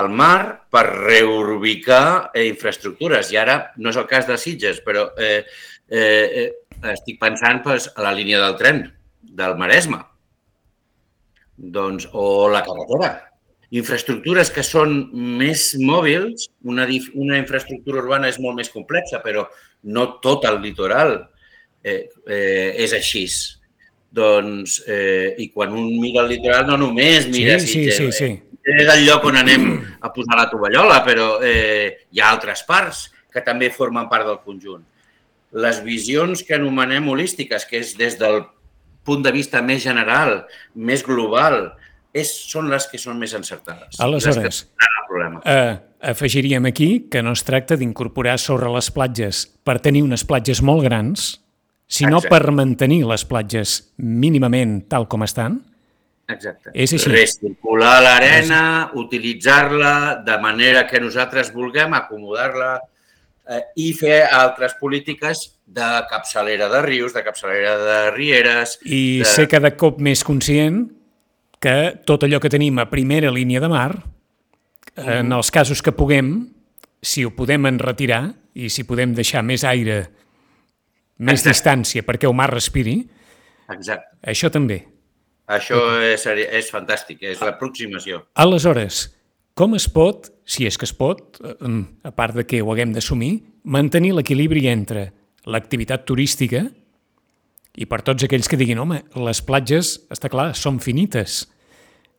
al 0.00 0.08
mar 0.08 0.70
per 0.72 0.86
reubicar 0.88 2.30
eh, 2.32 2.46
infraestructures. 2.48 3.34
I 3.34 3.42
ara 3.42 3.58
no 3.76 3.92
és 3.92 4.00
el 4.00 4.08
cas 4.08 4.24
de 4.30 4.38
Sitges, 4.40 4.80
però 4.86 5.10
eh, 5.20 5.42
eh, 5.90 6.48
estic 6.94 7.20
pensant 7.20 7.60
pues, 7.66 7.90
a 7.92 8.08
la 8.08 8.14
línia 8.16 8.40
del 8.40 8.56
tren 8.56 8.86
del 9.20 9.56
Maresme 9.58 10.00
doncs, 11.60 12.08
o 12.12 12.48
la 12.48 12.62
carretera. 12.64 13.10
Infraestructures 13.70 14.50
que 14.50 14.64
són 14.66 15.10
més 15.12 15.74
mòbils, 15.78 16.48
una, 16.66 16.88
una 17.14 17.38
infraestructura 17.38 18.00
urbana 18.02 18.30
és 18.32 18.40
molt 18.42 18.58
més 18.58 18.72
complexa, 18.72 19.20
però 19.22 19.44
no 19.94 20.06
tot 20.24 20.46
el 20.48 20.58
litoral 20.64 21.14
eh, 21.84 22.08
eh, 22.26 22.74
és 22.82 22.96
així. 22.96 23.26
Doncs, 24.10 24.80
eh, 24.90 25.36
i 25.38 25.50
quan 25.54 25.76
un 25.76 25.92
mira 26.02 26.24
el 26.24 26.32
litoral 26.32 26.64
no 26.66 26.80
només 26.80 27.28
mira 27.30 27.60
sí, 27.62 27.68
sí, 27.70 27.92
sí, 27.94 28.08
sí. 28.10 28.30
és 28.66 28.88
el 28.90 29.04
lloc 29.06 29.28
on 29.28 29.38
anem 29.38 29.68
a 30.02 30.10
posar 30.10 30.40
la 30.40 30.48
tovallola, 30.50 30.96
però 31.06 31.36
eh, 31.46 32.08
hi 32.10 32.18
ha 32.18 32.32
altres 32.32 32.64
parts 32.66 33.04
que 33.30 33.44
també 33.46 33.70
formen 33.70 34.08
part 34.10 34.26
del 34.26 34.40
conjunt. 34.42 34.82
Les 35.62 35.78
visions 35.84 36.42
que 36.46 36.56
anomenem 36.58 37.06
holístiques, 37.10 37.62
que 37.70 37.78
és 37.84 37.94
des 37.98 38.18
del 38.18 38.42
punt 39.04 39.22
de 39.24 39.32
vista 39.34 39.62
més 39.62 39.82
general, 39.82 40.44
més 40.74 41.04
global, 41.06 41.72
és, 42.12 42.30
són 42.50 42.70
les 42.70 42.86
que 42.90 42.98
són 42.98 43.18
més 43.20 43.34
encertades. 43.38 44.00
Aleshores, 44.02 44.64
eh, 45.44 45.78
afegiríem 46.00 46.66
aquí 46.66 46.90
que 47.10 47.22
no 47.22 47.34
es 47.36 47.44
tracta 47.46 47.78
d'incorporar 47.78 48.38
sobre 48.38 48.70
les 48.74 48.90
platges 48.90 49.46
per 49.64 49.78
tenir 49.84 50.02
unes 50.06 50.24
platges 50.26 50.62
molt 50.62 50.84
grans, 50.86 51.32
sinó 51.90 52.18
Exacte. 52.20 52.30
per 52.36 52.54
mantenir 52.54 53.02
les 53.06 53.24
platges 53.26 53.80
mínimament 53.96 54.84
tal 54.88 55.08
com 55.10 55.26
estan? 55.26 55.60
Exacte. 56.30 56.70
És 56.74 56.92
així. 56.94 57.10
Recircular 57.10 57.96
l'arena, 58.04 58.90
utilitzar-la 58.94 60.22
de 60.26 60.36
manera 60.38 60.86
que 60.86 61.00
nosaltres 61.02 61.50
vulguem, 61.54 61.94
acomodar-la 61.98 62.76
eh, 63.48 63.62
i 63.76 63.90
fer 63.96 64.22
altres 64.26 64.76
polítiques 64.80 65.46
de 65.66 65.90
capçalera 66.10 66.68
de 66.72 66.82
rius, 66.82 67.14
de 67.14 67.22
capçalera 67.24 67.76
de 67.78 67.98
rieres... 68.16 68.78
I 68.84 69.20
de... 69.22 69.28
ser 69.28 69.46
cada 69.50 69.72
cop 69.78 70.00
més 70.02 70.24
conscient 70.26 70.88
que 71.60 71.76
tot 72.08 72.24
allò 72.24 72.40
que 72.40 72.50
tenim 72.52 72.80
a 72.80 72.88
primera 72.90 73.30
línia 73.32 73.60
de 73.60 73.68
mar, 73.70 73.92
en 75.00 75.32
els 75.32 75.50
casos 75.54 75.82
que 75.84 75.92
puguem, 75.96 76.32
si 77.00 77.24
ho 77.24 77.32
podem 77.36 77.68
enretirar 77.68 78.24
i 78.58 78.68
si 78.72 78.84
podem 78.88 79.14
deixar 79.16 79.44
més 79.46 79.64
aire 79.64 80.02
més 81.20 81.40
Exacte. 81.40 81.52
distància 81.52 82.04
perquè 82.04 82.28
el 82.28 82.36
mar 82.36 82.48
respiri, 82.50 82.96
Exacte. 83.70 84.16
això 84.32 84.50
també. 84.52 84.80
Això 85.50 85.78
és, 86.06 86.24
és 86.26 86.70
fantàstic, 86.70 87.24
és 87.26 87.40
l'aproximació. 87.42 88.22
Aleshores, 88.34 89.08
com 89.60 89.76
es 89.76 89.90
pot, 89.92 90.30
si 90.48 90.64
és 90.64 90.78
que 90.80 90.86
es 90.88 90.92
pot, 90.96 91.36
a 91.36 92.10
part 92.16 92.32
de 92.32 92.46
que 92.48 92.62
ho 92.64 92.70
haguem 92.72 92.94
d'assumir, 92.94 93.42
mantenir 93.68 94.14
l'equilibri 94.16 94.62
entre 94.70 95.10
l'activitat 95.44 96.06
turística 96.08 96.62
i 97.76 97.84
per 97.84 97.98
tots 98.06 98.24
aquells 98.24 98.48
que 98.48 98.56
diguin, 98.56 98.78
home, 98.80 99.02
les 99.20 99.42
platges, 99.44 99.98
està 100.08 100.30
clar, 100.32 100.54
són 100.56 100.78
finites, 100.80 101.42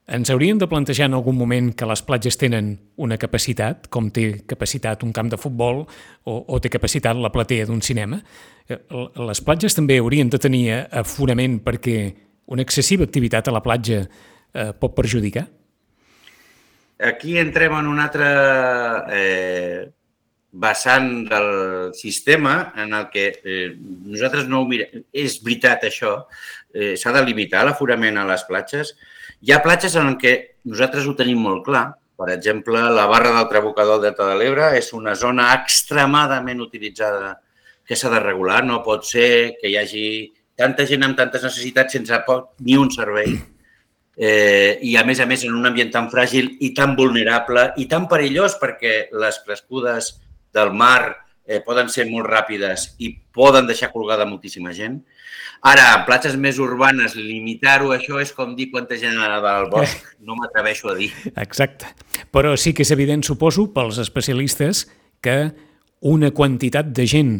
ens 0.05 0.29
hauríem 0.29 0.59
de 0.61 0.67
plantejar 0.69 1.07
en 1.09 1.15
algun 1.17 1.37
moment 1.39 1.71
que 1.77 1.87
les 1.89 2.03
platges 2.05 2.37
tenen 2.37 2.75
una 3.01 3.17
capacitat, 3.17 3.87
com 3.89 4.11
té 4.13 4.43
capacitat 4.45 5.01
un 5.07 5.13
camp 5.15 5.31
de 5.31 5.39
futbol 5.41 5.81
o, 5.81 6.35
o 6.35 6.59
té 6.61 6.69
capacitat 6.69 7.17
la 7.17 7.31
platea 7.33 7.65
d'un 7.69 7.81
cinema. 7.81 8.19
Eh, 8.69 8.77
les 9.17 9.41
platges 9.41 9.77
també 9.77 9.97
haurien 9.97 10.29
de 10.29 10.41
tenir 10.41 10.67
aforament 11.01 11.57
perquè 11.65 11.97
una 12.53 12.61
excessiva 12.61 13.07
activitat 13.07 13.49
a 13.49 13.55
la 13.55 13.63
platja 13.65 14.03
eh, 14.03 14.69
pot 14.77 14.93
perjudicar? 14.93 15.47
Aquí 17.01 17.37
entrem 17.41 17.73
en 17.79 17.87
un 17.89 17.99
altre 17.99 18.27
eh, 19.09 19.89
vessant 20.51 21.07
del 21.29 21.93
sistema 21.97 22.73
en 22.77 22.93
el 22.93 23.07
que 23.09 23.25
eh, 23.43 23.75
nosaltres 23.79 24.47
no 24.47 24.61
ho 24.61 24.67
mirem. 24.69 25.05
És 25.11 25.39
veritat 25.41 25.87
això, 25.87 26.17
eh, 26.73 26.93
s'ha 26.99 27.13
de 27.15 27.23
limitar 27.25 27.63
l'aforament 27.65 28.19
a 28.21 28.27
les 28.29 28.43
platges, 28.49 28.93
hi 29.41 29.53
ha 29.53 29.61
platges 29.63 29.95
en 29.97 30.13
què 30.21 30.35
nosaltres 30.69 31.07
ho 31.07 31.15
tenim 31.17 31.41
molt 31.41 31.65
clar. 31.65 31.87
Per 32.21 32.27
exemple, 32.29 32.77
la 32.93 33.07
barra 33.09 33.31
del 33.33 33.47
Trabucador 33.49 33.97
del 33.97 34.11
Delta 34.11 34.27
de 34.29 34.35
l'Ebre 34.37 34.67
és 34.77 34.91
una 34.93 35.15
zona 35.17 35.47
extremadament 35.55 36.61
utilitzada 36.61 37.39
que 37.87 37.97
s'ha 37.97 38.11
de 38.13 38.19
regular. 38.21 38.61
No 38.63 38.83
pot 38.85 39.07
ser 39.09 39.55
que 39.57 39.71
hi 39.71 39.79
hagi 39.79 40.05
tanta 40.53 40.85
gent 40.85 41.07
amb 41.07 41.17
tantes 41.17 41.47
necessitats 41.49 41.97
sense 41.97 42.21
ni 42.59 42.77
un 42.77 42.93
servei. 42.93 43.39
Eh, 44.21 44.77
I, 44.85 44.93
a 45.01 45.03
més 45.07 45.17
a 45.17 45.25
més, 45.25 45.41
en 45.47 45.55
un 45.57 45.65
ambient 45.65 45.89
tan 45.89 46.11
fràgil 46.11 46.51
i 46.61 46.75
tan 46.77 46.93
vulnerable 46.93 47.71
i 47.81 47.87
tan 47.89 48.05
perillós 48.11 48.59
perquè 48.61 49.07
les 49.17 49.39
crescudes 49.41 50.11
del 50.53 50.69
mar 50.77 51.15
eh, 51.47 51.57
poden 51.65 51.89
ser 51.89 52.05
molt 52.05 52.29
ràpides 52.29 52.91
i 53.01 53.15
poden 53.33 53.65
deixar 53.65 53.89
colgada 53.89 54.27
moltíssima 54.29 54.75
gent. 54.77 54.99
Ara, 55.65 55.87
en 55.95 56.05
platges 56.05 56.37
més 56.37 56.61
urbanes, 56.61 57.15
limitar-ho, 57.17 57.91
això 57.95 58.21
és 58.21 58.29
com 58.37 58.53
dir 58.57 58.69
quanta 58.69 58.97
gent 59.01 59.17
anava 59.17 59.55
al 59.57 59.69
bosc. 59.73 60.05
No 60.21 60.37
m'atreveixo 60.37 60.93
a 60.93 60.95
dir. 60.97 61.11
Exacte. 61.33 61.89
Però 62.33 62.53
sí 62.57 62.75
que 62.77 62.85
és 62.85 62.93
evident, 62.93 63.25
suposo, 63.25 63.71
pels 63.73 63.97
especialistes, 64.01 64.87
que 65.21 65.51
una 66.13 66.31
quantitat 66.33 66.93
de 66.93 67.05
gent 67.09 67.35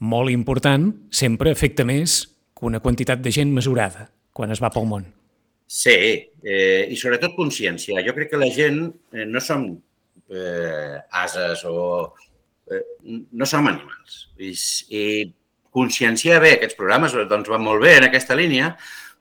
molt 0.00 0.32
important 0.32 0.90
sempre 1.08 1.52
afecta 1.52 1.84
més 1.88 2.22
que 2.56 2.68
una 2.68 2.80
quantitat 2.84 3.20
de 3.24 3.32
gent 3.32 3.52
mesurada 3.52 4.10
quan 4.36 4.52
es 4.52 4.60
va 4.60 4.72
pel 4.72 4.88
món. 4.88 5.08
Sí, 5.66 5.96
eh, 6.46 6.86
i 6.88 6.96
sobretot 6.98 7.34
consciència. 7.34 8.04
Jo 8.06 8.14
crec 8.14 8.30
que 8.30 8.40
la 8.40 8.50
gent 8.54 8.84
eh, 9.12 9.26
no 9.26 9.42
som 9.42 9.66
eh, 10.30 10.94
ases 11.22 11.64
o... 11.66 12.14
Eh, 12.70 12.82
no 13.32 13.46
som 13.46 13.66
animals. 13.66 14.20
I, 14.38 14.52
i 14.94 15.02
conscienciar 15.76 16.40
bé 16.42 16.54
aquests 16.56 16.78
programes, 16.78 17.14
doncs 17.28 17.50
van 17.50 17.64
molt 17.66 17.82
bé 17.82 17.96
en 17.98 18.06
aquesta 18.06 18.38
línia, 18.38 18.72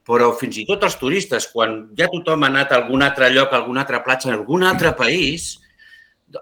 però 0.06 0.30
fins 0.38 0.62
i 0.62 0.68
tot 0.70 0.86
els 0.86 0.96
turistes, 1.02 1.50
quan 1.52 1.80
ja 1.98 2.08
tothom 2.12 2.46
ha 2.46 2.50
anat 2.54 2.72
a 2.72 2.80
algun 2.84 3.04
altre 3.04 3.32
lloc, 3.34 3.52
a 3.52 3.60
alguna 3.60 3.82
altra 3.84 4.04
platja, 4.06 4.30
en 4.30 4.38
algun 4.38 4.64
altre 4.64 4.94
país, 4.98 5.56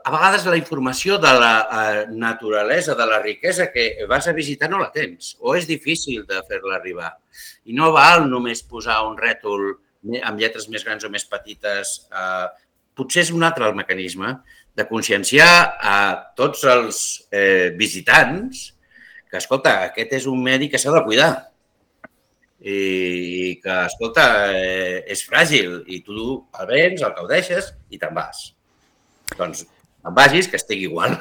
a 0.04 0.12
vegades 0.12 0.46
la 0.48 0.58
informació 0.58 1.18
de 1.22 1.32
la 1.38 1.54
eh, 1.64 2.06
naturalesa, 2.12 2.96
de 2.96 3.06
la 3.06 3.22
riquesa 3.24 3.72
que 3.72 4.06
vas 4.10 4.28
a 4.28 4.34
visitar 4.34 4.70
no 4.70 4.80
la 4.80 4.92
tens 4.92 5.36
o 5.40 5.56
és 5.60 5.68
difícil 5.70 6.24
de 6.28 6.40
fer-la 6.48 6.78
arribar. 6.80 7.12
I 7.68 7.76
no 7.78 7.92
val 7.96 8.26
només 8.30 8.64
posar 8.64 9.02
un 9.08 9.18
rètol 9.20 9.74
amb 10.24 10.40
lletres 10.40 10.68
més 10.70 10.84
grans 10.86 11.06
o 11.06 11.12
més 11.14 11.26
petites. 11.30 11.96
Eh, 12.12 12.48
potser 12.98 13.24
és 13.26 13.32
un 13.34 13.44
altre 13.46 13.68
el 13.70 13.78
mecanisme 13.78 14.36
de 14.76 14.86
conscienciar 14.90 15.50
a 15.80 15.98
tots 16.38 16.64
els 16.70 17.00
eh, 17.32 17.74
visitants 17.78 18.70
que, 19.30 19.40
escolta, 19.40 19.80
aquest 19.90 20.14
és 20.20 20.30
un 20.30 20.42
medi 20.46 20.70
que 20.70 20.82
s'ha 20.82 20.94
de 20.94 21.04
cuidar 21.06 21.32
i 22.64 23.60
que, 23.60 23.78
escolta, 23.90 24.26
eh, 24.56 25.04
és 25.12 25.24
fràgil 25.28 25.82
i 25.92 26.00
tu 26.06 26.28
el 26.60 26.70
vens, 26.70 27.02
el 27.04 27.16
gaudeixes 27.18 27.74
i 27.92 28.00
te'n 28.00 28.14
vas. 28.16 28.52
Doncs 29.36 29.66
en 30.04 30.16
vagis, 30.16 30.50
que 30.52 30.60
estigui 30.60 30.88
igual. 30.90 31.16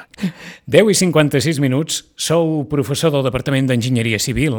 10 0.67 0.91
i 0.91 0.95
56 0.99 1.59
minuts. 1.63 2.03
Sou 2.19 2.63
professor 2.71 3.13
del 3.15 3.23
Departament 3.23 3.69
d'Enginyeria 3.69 4.19
Civil, 4.19 4.57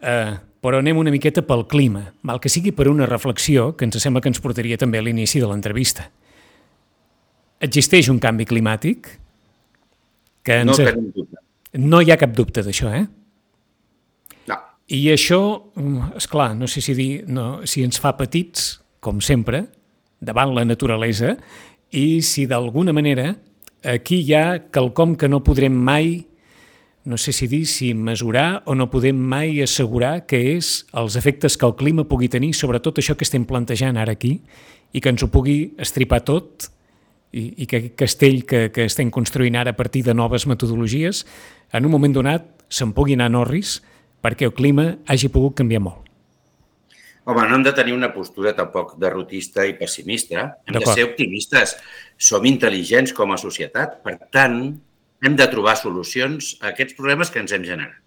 eh, 0.00 0.34
però 0.62 0.78
anem 0.78 1.00
una 1.00 1.10
miqueta 1.10 1.42
pel 1.42 1.64
clima, 1.66 2.04
mal 2.22 2.38
que 2.40 2.50
sigui 2.52 2.70
per 2.70 2.86
una 2.90 3.08
reflexió 3.08 3.72
que 3.76 3.88
ens 3.88 3.98
sembla 3.98 4.22
que 4.22 4.30
ens 4.30 4.40
portaria 4.42 4.78
també 4.78 5.00
a 5.00 5.02
l'inici 5.02 5.42
de 5.42 5.48
l'entrevista. 5.50 6.06
Existeix 7.62 8.08
un 8.12 8.20
canvi 8.22 8.46
climàtic 8.46 9.10
que 10.46 10.60
ens... 10.62 10.70
No 10.70 10.78
tenim 10.78 11.10
dubte. 11.16 11.42
No 11.82 12.02
hi 12.02 12.12
ha 12.12 12.18
cap 12.20 12.34
dubte 12.36 12.62
d'això, 12.62 12.92
eh? 12.94 13.04
No. 14.50 14.58
I 14.94 15.02
això, 15.10 15.40
mm, 15.74 16.14
és 16.20 16.30
clar, 16.30 16.52
no 16.58 16.68
sé 16.70 16.82
si 16.84 16.94
dir, 16.94 17.10
no, 17.26 17.64
si 17.66 17.82
ens 17.82 17.98
fa 18.02 18.14
petits, 18.18 18.76
com 19.02 19.22
sempre, 19.24 19.64
davant 20.22 20.54
la 20.54 20.66
naturalesa, 20.68 21.34
i 21.90 22.20
si 22.22 22.46
d'alguna 22.46 22.94
manera 22.94 23.32
aquí 23.82 24.20
hi 24.22 24.34
ha 24.38 24.44
quelcom 24.70 25.16
que 25.18 25.28
no 25.28 25.42
podrem 25.42 25.74
mai 25.74 26.20
no 27.04 27.18
sé 27.18 27.32
si 27.32 27.48
dir 27.50 27.66
si 27.66 27.94
mesurar 27.94 28.62
o 28.66 28.74
no 28.74 28.88
podem 28.90 29.16
mai 29.16 29.58
assegurar 29.62 30.22
que 30.26 30.38
és 30.54 30.84
els 30.94 31.16
efectes 31.18 31.56
que 31.58 31.66
el 31.66 31.74
clima 31.74 32.06
pugui 32.06 32.28
tenir 32.30 32.52
sobre 32.54 32.78
tot 32.78 33.00
això 33.02 33.16
que 33.18 33.26
estem 33.26 33.44
plantejant 33.48 33.98
ara 33.98 34.14
aquí 34.14 34.38
i 34.92 35.00
que 35.00 35.10
ens 35.10 35.24
ho 35.24 35.30
pugui 35.32 35.74
estripar 35.82 36.22
tot 36.22 36.68
i, 37.32 37.64
i 37.64 37.66
que 37.66 37.80
aquest 37.80 37.96
castell 37.98 38.44
que, 38.46 38.68
que 38.70 38.86
estem 38.86 39.10
construint 39.10 39.56
ara 39.56 39.72
a 39.72 39.78
partir 39.78 40.04
de 40.06 40.14
noves 40.14 40.46
metodologies, 40.46 41.24
en 41.72 41.88
un 41.88 41.90
moment 41.90 42.14
donat 42.14 42.46
se'n 42.68 42.92
pugui 42.94 43.16
anar 43.16 43.30
a 43.30 43.34
Norris 43.34 43.80
perquè 44.22 44.46
el 44.46 44.54
clima 44.54 44.92
hagi 45.10 45.32
pogut 45.32 45.56
canviar 45.58 45.82
molt. 45.82 46.06
Home, 47.24 47.42
no 47.46 47.54
hem 47.54 47.62
de 47.62 47.72
tenir 47.74 47.94
una 47.94 48.10
postura 48.10 48.50
tampoc 48.54 48.96
derrotista 48.98 49.64
i 49.66 49.76
pessimista. 49.78 50.48
Hem 50.66 50.80
de 50.80 50.86
ser 50.90 51.04
optimistes. 51.06 51.76
Som 52.18 52.46
intel·ligents 52.50 53.14
com 53.14 53.30
a 53.30 53.38
societat. 53.38 54.00
Per 54.02 54.16
tant, 54.34 54.58
hem 55.22 55.36
de 55.38 55.46
trobar 55.48 55.76
solucions 55.78 56.56
a 56.60 56.72
aquests 56.72 56.96
problemes 56.98 57.30
que 57.30 57.40
ens 57.42 57.54
hem 57.54 57.64
generat. 57.66 58.00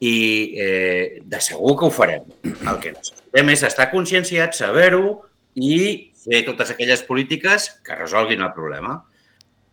I 0.00 0.14
eh, 0.56 1.20
de 1.22 1.40
segur 1.44 1.76
que 1.78 1.86
ho 1.86 1.92
farem. 1.92 2.24
El 2.42 2.80
que 2.82 2.94
necessitem 2.94 3.52
és 3.52 3.62
estar 3.68 3.90
conscienciats, 3.92 4.62
saber-ho 4.64 5.20
i 5.60 5.76
fer 6.24 6.42
totes 6.46 6.72
aquelles 6.72 7.04
polítiques 7.06 7.68
que 7.84 7.98
resolguin 7.98 8.42
el 8.42 8.52
problema. 8.56 8.96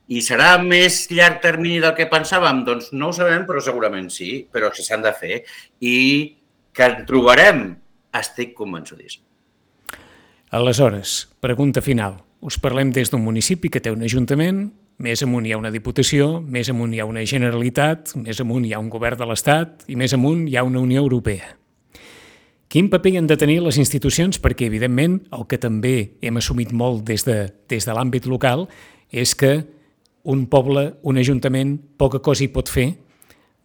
I 0.08 0.22
serà 0.24 0.54
més 0.62 1.06
llarg 1.12 1.42
termini 1.44 1.82
del 1.84 1.96
que 1.96 2.08
pensàvem? 2.12 2.62
Doncs 2.68 2.92
no 2.94 3.10
ho 3.10 3.16
sabem, 3.16 3.44
però 3.48 3.64
segurament 3.64 4.12
sí, 4.14 4.46
però 4.52 4.70
que 4.72 4.86
s'han 4.86 5.04
de 5.04 5.12
fer. 5.16 5.42
I 5.84 5.96
que 6.76 6.86
en 6.86 7.02
trobarem, 7.10 7.64
estic 8.16 8.54
convençudíssim. 8.56 9.24
Aleshores, 10.56 11.26
pregunta 11.44 11.82
final. 11.84 12.22
Us 12.40 12.60
parlem 12.62 12.94
des 12.96 13.10
d'un 13.12 13.24
municipi 13.26 13.72
que 13.74 13.82
té 13.84 13.92
un 13.92 14.06
ajuntament, 14.06 14.70
més 14.98 15.22
amunt 15.22 15.46
hi 15.46 15.54
ha 15.54 15.60
una 15.60 15.72
diputació, 15.74 16.42
més 16.42 16.70
amunt 16.74 16.94
hi 16.94 17.02
ha 17.02 17.06
una 17.06 17.24
generalitat, 17.26 18.16
més 18.18 18.42
amunt 18.42 18.66
hi 18.66 18.74
ha 18.74 18.82
un 18.82 18.90
govern 18.90 19.20
de 19.20 19.30
l'Estat 19.30 19.86
i 19.88 19.96
més 20.00 20.14
amunt 20.18 20.48
hi 20.48 20.58
ha 20.58 20.66
una 20.66 20.82
Unió 20.82 21.04
Europea. 21.06 21.54
Quin 22.68 22.90
paper 22.92 23.14
han 23.18 23.28
de 23.30 23.38
tenir 23.40 23.62
les 23.64 23.78
institucions? 23.80 24.42
Perquè, 24.44 24.68
evidentment, 24.68 25.22
el 25.32 25.46
que 25.48 25.60
també 25.62 26.18
hem 26.20 26.40
assumit 26.42 26.74
molt 26.76 27.06
des 27.08 27.24
de, 27.24 27.46
des 27.72 27.86
de 27.88 27.96
l'àmbit 27.96 28.28
local 28.28 28.66
és 29.08 29.36
que 29.40 29.62
un 30.28 30.48
poble, 30.52 30.98
un 31.08 31.18
ajuntament, 31.22 31.78
poca 31.96 32.20
cosa 32.20 32.44
hi 32.44 32.52
pot 32.52 32.68
fer 32.68 32.90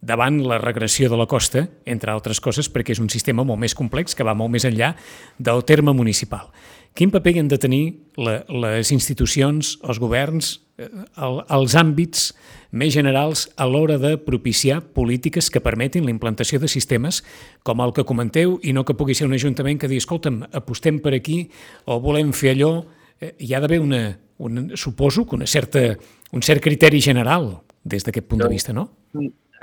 davant 0.03 0.37
la 0.43 0.59
regressió 0.59 1.09
de 1.09 1.17
la 1.19 1.27
costa, 1.27 1.65
entre 1.85 2.11
altres 2.11 2.39
coses, 2.43 2.69
perquè 2.71 2.95
és 2.95 3.01
un 3.03 3.09
sistema 3.11 3.43
molt 3.43 3.59
més 3.59 3.75
complex 3.75 4.15
que 4.15 4.23
va 4.23 4.35
molt 4.35 4.51
més 4.51 4.63
enllà 4.67 4.93
del 5.39 5.63
terme 5.67 5.91
municipal. 5.95 6.51
Quin 6.93 7.11
paper 7.11 7.39
han 7.39 7.51
de 7.51 7.59
tenir 7.59 7.83
la, 8.15 8.43
les 8.47 8.91
institucions, 8.95 9.77
els 9.83 9.99
governs, 9.99 10.59
el, 10.77 11.39
els 11.53 11.75
àmbits 11.77 12.31
més 12.73 12.93
generals 12.95 13.45
a 13.61 13.67
l'hora 13.69 13.99
de 14.01 14.15
propiciar 14.17 14.79
polítiques 14.95 15.51
que 15.53 15.61
permetin 15.61 16.07
la 16.07 16.13
implantació 16.13 16.59
de 16.59 16.69
sistemes 16.71 17.21
com 17.63 17.83
el 17.85 17.93
que 17.93 18.05
comenteu 18.09 18.57
i 18.63 18.73
no 18.73 18.85
que 18.85 18.97
pugui 18.97 19.15
ser 19.17 19.27
un 19.29 19.37
ajuntament 19.37 19.79
que 19.79 19.89
digui 19.91 20.01
escolta'm, 20.01 20.41
apostem 20.51 20.99
per 21.03 21.13
aquí 21.17 21.43
o 21.85 21.99
volem 22.01 22.33
fer 22.33 22.55
allò. 22.55 22.73
Eh, 23.21 23.35
hi 23.45 23.53
ha 23.53 23.61
d'haver 23.61 23.79
una, 23.83 24.03
una, 24.41 24.65
suposo 24.75 25.27
que 25.27 25.37
una 25.37 25.47
certa, 25.47 25.93
un 26.33 26.41
cert 26.41 26.63
criteri 26.63 27.01
general 27.01 27.61
des 27.83 28.05
d'aquest 28.05 28.27
punt 28.27 28.41
de 28.41 28.49
vista, 28.49 28.73
no? 28.73 28.89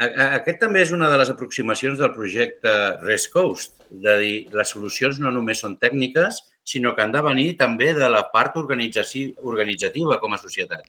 Aquest 0.00 0.60
també 0.62 0.80
és 0.84 0.92
una 0.96 1.10
de 1.12 1.18
les 1.20 1.28
aproximacions 1.28 1.98
del 2.00 2.14
projecte 2.14 2.70
Rest 3.02 3.32
Coast, 3.34 3.74
de 3.90 4.14
dir, 4.20 4.36
les 4.54 4.70
solucions 4.70 5.18
no 5.20 5.32
només 5.34 5.60
són 5.60 5.74
tècniques, 5.82 6.38
sinó 6.64 6.94
que 6.94 7.02
han 7.02 7.12
de 7.12 7.22
venir 7.24 7.48
també 7.58 7.92
de 7.96 8.08
la 8.10 8.26
part 8.32 8.56
organitzativa 8.60 10.18
com 10.20 10.34
a 10.34 10.40
societat. 10.40 10.84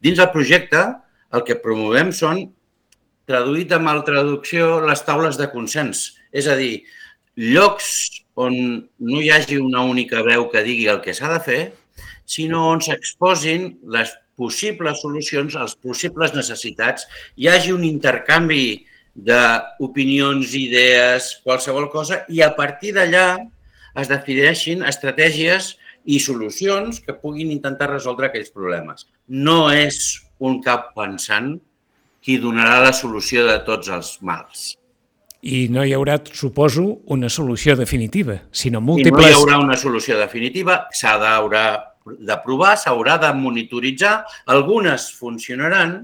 Dins 0.00 0.18
del 0.18 0.30
projecte, 0.34 0.80
el 1.32 1.44
que 1.46 1.58
promovem 1.62 2.10
són, 2.16 2.46
traduït 3.30 3.72
amb 3.76 3.92
el 3.92 4.02
traducció, 4.06 4.80
les 4.86 5.04
taules 5.06 5.38
de 5.38 5.50
consens. 5.52 6.08
És 6.32 6.48
a 6.50 6.56
dir, 6.58 6.82
llocs 7.36 7.92
on 8.40 8.56
no 8.98 9.20
hi 9.20 9.30
hagi 9.30 9.60
una 9.60 9.84
única 9.86 10.24
veu 10.26 10.48
que 10.50 10.64
digui 10.66 10.88
el 10.90 11.00
que 11.04 11.14
s'ha 11.14 11.30
de 11.34 11.40
fer, 11.44 11.60
sinó 12.24 12.66
on 12.70 12.82
s'exposin 12.82 13.70
les 13.94 14.12
possibles 14.40 15.02
solucions, 15.02 15.54
les 15.54 15.74
possibles 15.76 16.34
necessitats, 16.34 17.06
hi 17.36 17.50
hagi 17.50 17.74
un 17.76 17.84
intercanvi 17.84 18.86
d'opinions, 19.14 20.54
idees, 20.56 21.34
qualsevol 21.44 21.90
cosa, 21.92 22.22
i 22.30 22.40
a 22.46 22.52
partir 22.56 22.94
d'allà 22.96 23.26
es 23.98 24.10
defineixin 24.10 24.84
estratègies 24.86 25.74
i 26.04 26.20
solucions 26.22 27.00
que 27.04 27.16
puguin 27.16 27.50
intentar 27.52 27.90
resoldre 27.90 28.30
aquells 28.30 28.52
problemes. 28.54 29.06
No 29.28 29.68
és 29.72 30.20
un 30.40 30.60
cap 30.64 30.92
pensant 30.96 31.56
qui 32.20 32.38
donarà 32.40 32.80
la 32.84 32.92
solució 32.96 33.46
de 33.48 33.58
tots 33.64 33.88
els 33.92 34.16
mals. 34.24 34.74
I 35.40 35.68
no 35.72 35.84
hi 35.88 35.94
haurà, 35.96 36.18
suposo, 36.36 37.00
una 37.08 37.30
solució 37.32 37.76
definitiva, 37.76 38.42
sinó 38.52 38.82
múltiples... 38.84 39.24
I 39.24 39.24
no 39.24 39.28
hi 39.28 39.38
haurà 39.38 39.60
una 39.62 39.76
solució 39.80 40.18
definitiva, 40.20 40.82
s'ha 40.92 41.16
d'haurà 41.20 41.64
de 42.04 42.36
provar, 42.44 42.74
s'haurà 42.80 43.16
de 43.20 43.30
monitoritzar, 43.36 44.18
algunes 44.52 45.08
funcionaran 45.16 46.02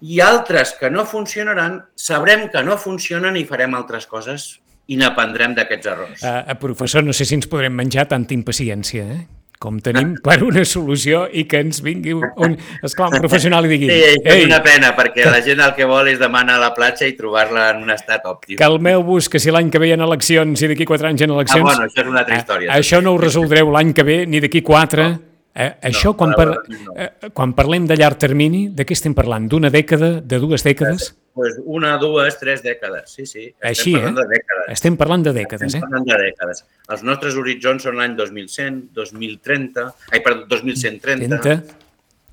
i 0.00 0.20
altres 0.24 0.74
que 0.80 0.90
no 0.92 1.06
funcionaran, 1.08 1.80
sabrem 1.96 2.48
que 2.52 2.62
no 2.64 2.76
funcionen 2.80 3.36
i 3.36 3.46
farem 3.48 3.76
altres 3.76 4.08
coses 4.08 4.59
i 4.90 4.98
n'aprendrem 4.98 5.54
d'aquests 5.58 5.92
errors. 5.92 6.24
Uh, 6.24 6.56
professor, 6.60 7.04
no 7.06 7.14
sé 7.16 7.26
si 7.28 7.38
ens 7.38 7.50
podrem 7.50 7.74
menjar 7.76 8.08
tanta 8.10 8.34
impaciència, 8.34 9.06
eh? 9.06 9.20
com 9.60 9.76
tenim 9.84 10.14
per 10.26 10.38
una 10.42 10.64
solució 10.64 11.26
i 11.36 11.44
que 11.48 11.60
ens 11.60 11.82
vingui 11.84 12.14
un, 12.16 12.56
esclar, 12.86 13.10
un 13.12 13.20
professional 13.20 13.68
i 13.68 13.72
digui... 13.74 13.90
Sí, 13.92 14.18
és 14.24 14.44
una 14.48 14.62
pena, 14.64 14.94
perquè 14.96 15.28
la 15.28 15.42
gent 15.44 15.60
el 15.60 15.74
que 15.76 15.88
vol 15.88 16.08
és 16.10 16.18
demanar 16.20 16.56
a 16.56 16.64
la 16.64 16.72
platja 16.76 17.08
i 17.08 17.14
trobar-la 17.18 17.68
en 17.74 17.84
un 17.84 17.92
estat 17.92 18.24
òptim. 18.30 18.56
Calmeu-vos 18.60 19.28
que 19.30 19.42
si 19.42 19.52
l'any 19.52 19.68
que 19.70 19.82
ve 19.82 19.92
hi 19.92 19.96
ha 19.96 20.00
eleccions 20.00 20.64
i 20.64 20.70
d'aquí 20.72 20.88
quatre 20.88 21.12
anys 21.12 21.22
hi 21.22 21.28
ha 21.28 21.32
eleccions... 21.36 21.66
Ah, 21.66 21.68
bueno, 21.68 21.90
això 21.90 22.02
és 22.02 22.14
una 22.14 22.24
altra 22.24 22.40
història. 22.40 22.70
Eh, 22.70 22.78
això 22.80 23.02
no 23.04 23.12
ho 23.14 23.20
resoldreu 23.20 23.74
l'any 23.76 23.92
que 23.96 24.06
ve 24.08 24.22
ni 24.26 24.40
d'aquí 24.42 24.64
quatre... 24.64 25.10
No. 25.12 25.26
Eh, 25.54 25.70
això, 25.90 26.12
no, 26.12 26.16
quan, 26.16 26.32
par 26.38 26.46
no. 26.52 26.92
eh, 26.94 27.30
quan 27.34 27.52
parlem 27.58 27.88
de 27.90 27.96
llarg 27.98 28.20
termini, 28.22 28.68
de 28.70 28.86
què 28.86 28.94
estem 28.94 29.16
parlant? 29.18 29.48
D'una 29.50 29.70
dècada, 29.74 30.20
de 30.22 30.38
dues 30.38 30.62
dècades? 30.62 31.10
Pues 31.34 31.58
una, 31.64 31.96
dues, 31.98 32.38
tres 32.38 32.62
dècades, 32.62 33.10
sí, 33.10 33.26
sí. 33.26 33.44
Estem 33.48 33.68
Així, 33.70 33.92
parlant 33.96 34.16
eh? 34.16 34.22
de 34.22 34.36
dècades. 34.36 34.70
Estem 34.76 34.96
parlant 35.00 35.26
de 35.26 35.34
dècades, 35.34 35.66
Estem 35.66 35.84
parlant 35.86 36.06
de 36.06 36.18
dècades. 36.22 36.64
Els 36.94 37.04
nostres 37.06 37.38
horitzons 37.38 37.86
són 37.86 37.98
l'any 37.98 38.16
2100, 38.18 38.80
2030, 38.94 39.86
ai, 40.12 40.22
perdó, 40.26 40.46
2130. 40.54 41.40
30. 41.42 41.78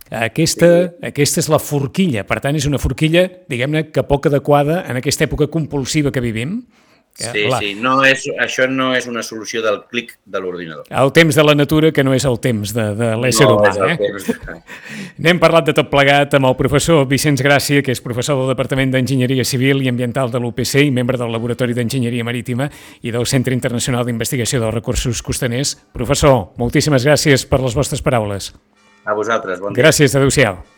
Aquesta, 0.08 0.68
sí. 0.88 1.06
aquesta 1.10 1.42
és 1.44 1.50
la 1.52 1.60
forquilla, 1.60 2.24
per 2.28 2.40
tant 2.44 2.56
és 2.56 2.68
una 2.70 2.80
forquilla, 2.80 3.26
diguem-ne, 3.50 3.90
que 3.92 4.06
poc 4.08 4.30
adequada 4.30 4.84
en 4.88 5.02
aquesta 5.02 5.26
època 5.28 5.50
compulsiva 5.52 6.14
que 6.16 6.24
vivim, 6.24 6.62
Sí, 7.18 7.48
la... 7.50 7.58
sí, 7.58 7.72
no 7.82 7.96
és, 8.06 8.28
això 8.38 8.68
no 8.70 8.92
és 8.94 9.08
una 9.10 9.24
solució 9.26 9.64
del 9.66 9.80
clic 9.90 10.12
de 10.30 10.42
l'ordinador. 10.42 10.86
El 11.02 11.10
temps 11.16 11.34
de 11.34 11.46
la 11.48 11.56
natura 11.58 11.90
que 11.92 12.06
no 12.06 12.14
és 12.14 12.28
el 12.30 12.38
temps 12.44 12.76
de, 12.78 12.86
de 13.00 13.10
l'ésser 13.18 13.48
no, 13.50 13.56
humà. 13.58 13.72
Eh? 13.90 13.98
De... 13.98 14.58
N'hem 15.26 15.42
parlat 15.42 15.72
de 15.72 15.76
tot 15.80 15.90
plegat 15.90 16.38
amb 16.38 16.52
el 16.52 16.56
professor 16.60 17.08
Vicenç 17.10 17.42
Gràcia, 17.42 17.82
que 17.82 17.96
és 17.96 18.04
professor 18.06 18.38
del 18.38 18.54
Departament 18.54 18.94
d'Enginyeria 18.94 19.48
Civil 19.50 19.82
i 19.82 19.90
Ambiental 19.90 20.30
de 20.30 20.44
l'UPC 20.44 20.86
i 20.86 20.94
membre 20.94 21.18
del 21.18 21.34
Laboratori 21.34 21.74
d'Enginyeria 21.74 22.28
Marítima 22.28 22.70
i 23.02 23.16
del 23.16 23.26
Centre 23.26 23.58
Internacional 23.58 24.06
d'Investigació 24.06 24.62
dels 24.62 24.78
Recursos 24.78 25.26
Costaners. 25.26 25.74
Professor, 25.98 26.52
moltíssimes 26.62 27.10
gràcies 27.10 27.50
per 27.50 27.64
les 27.66 27.74
vostres 27.74 28.06
paraules. 28.06 28.54
A 29.10 29.18
vosaltres, 29.18 29.58
bon 29.64 29.74
dia. 29.74 29.88
Gràcies, 29.88 30.14
adeu-siau. 30.14 30.77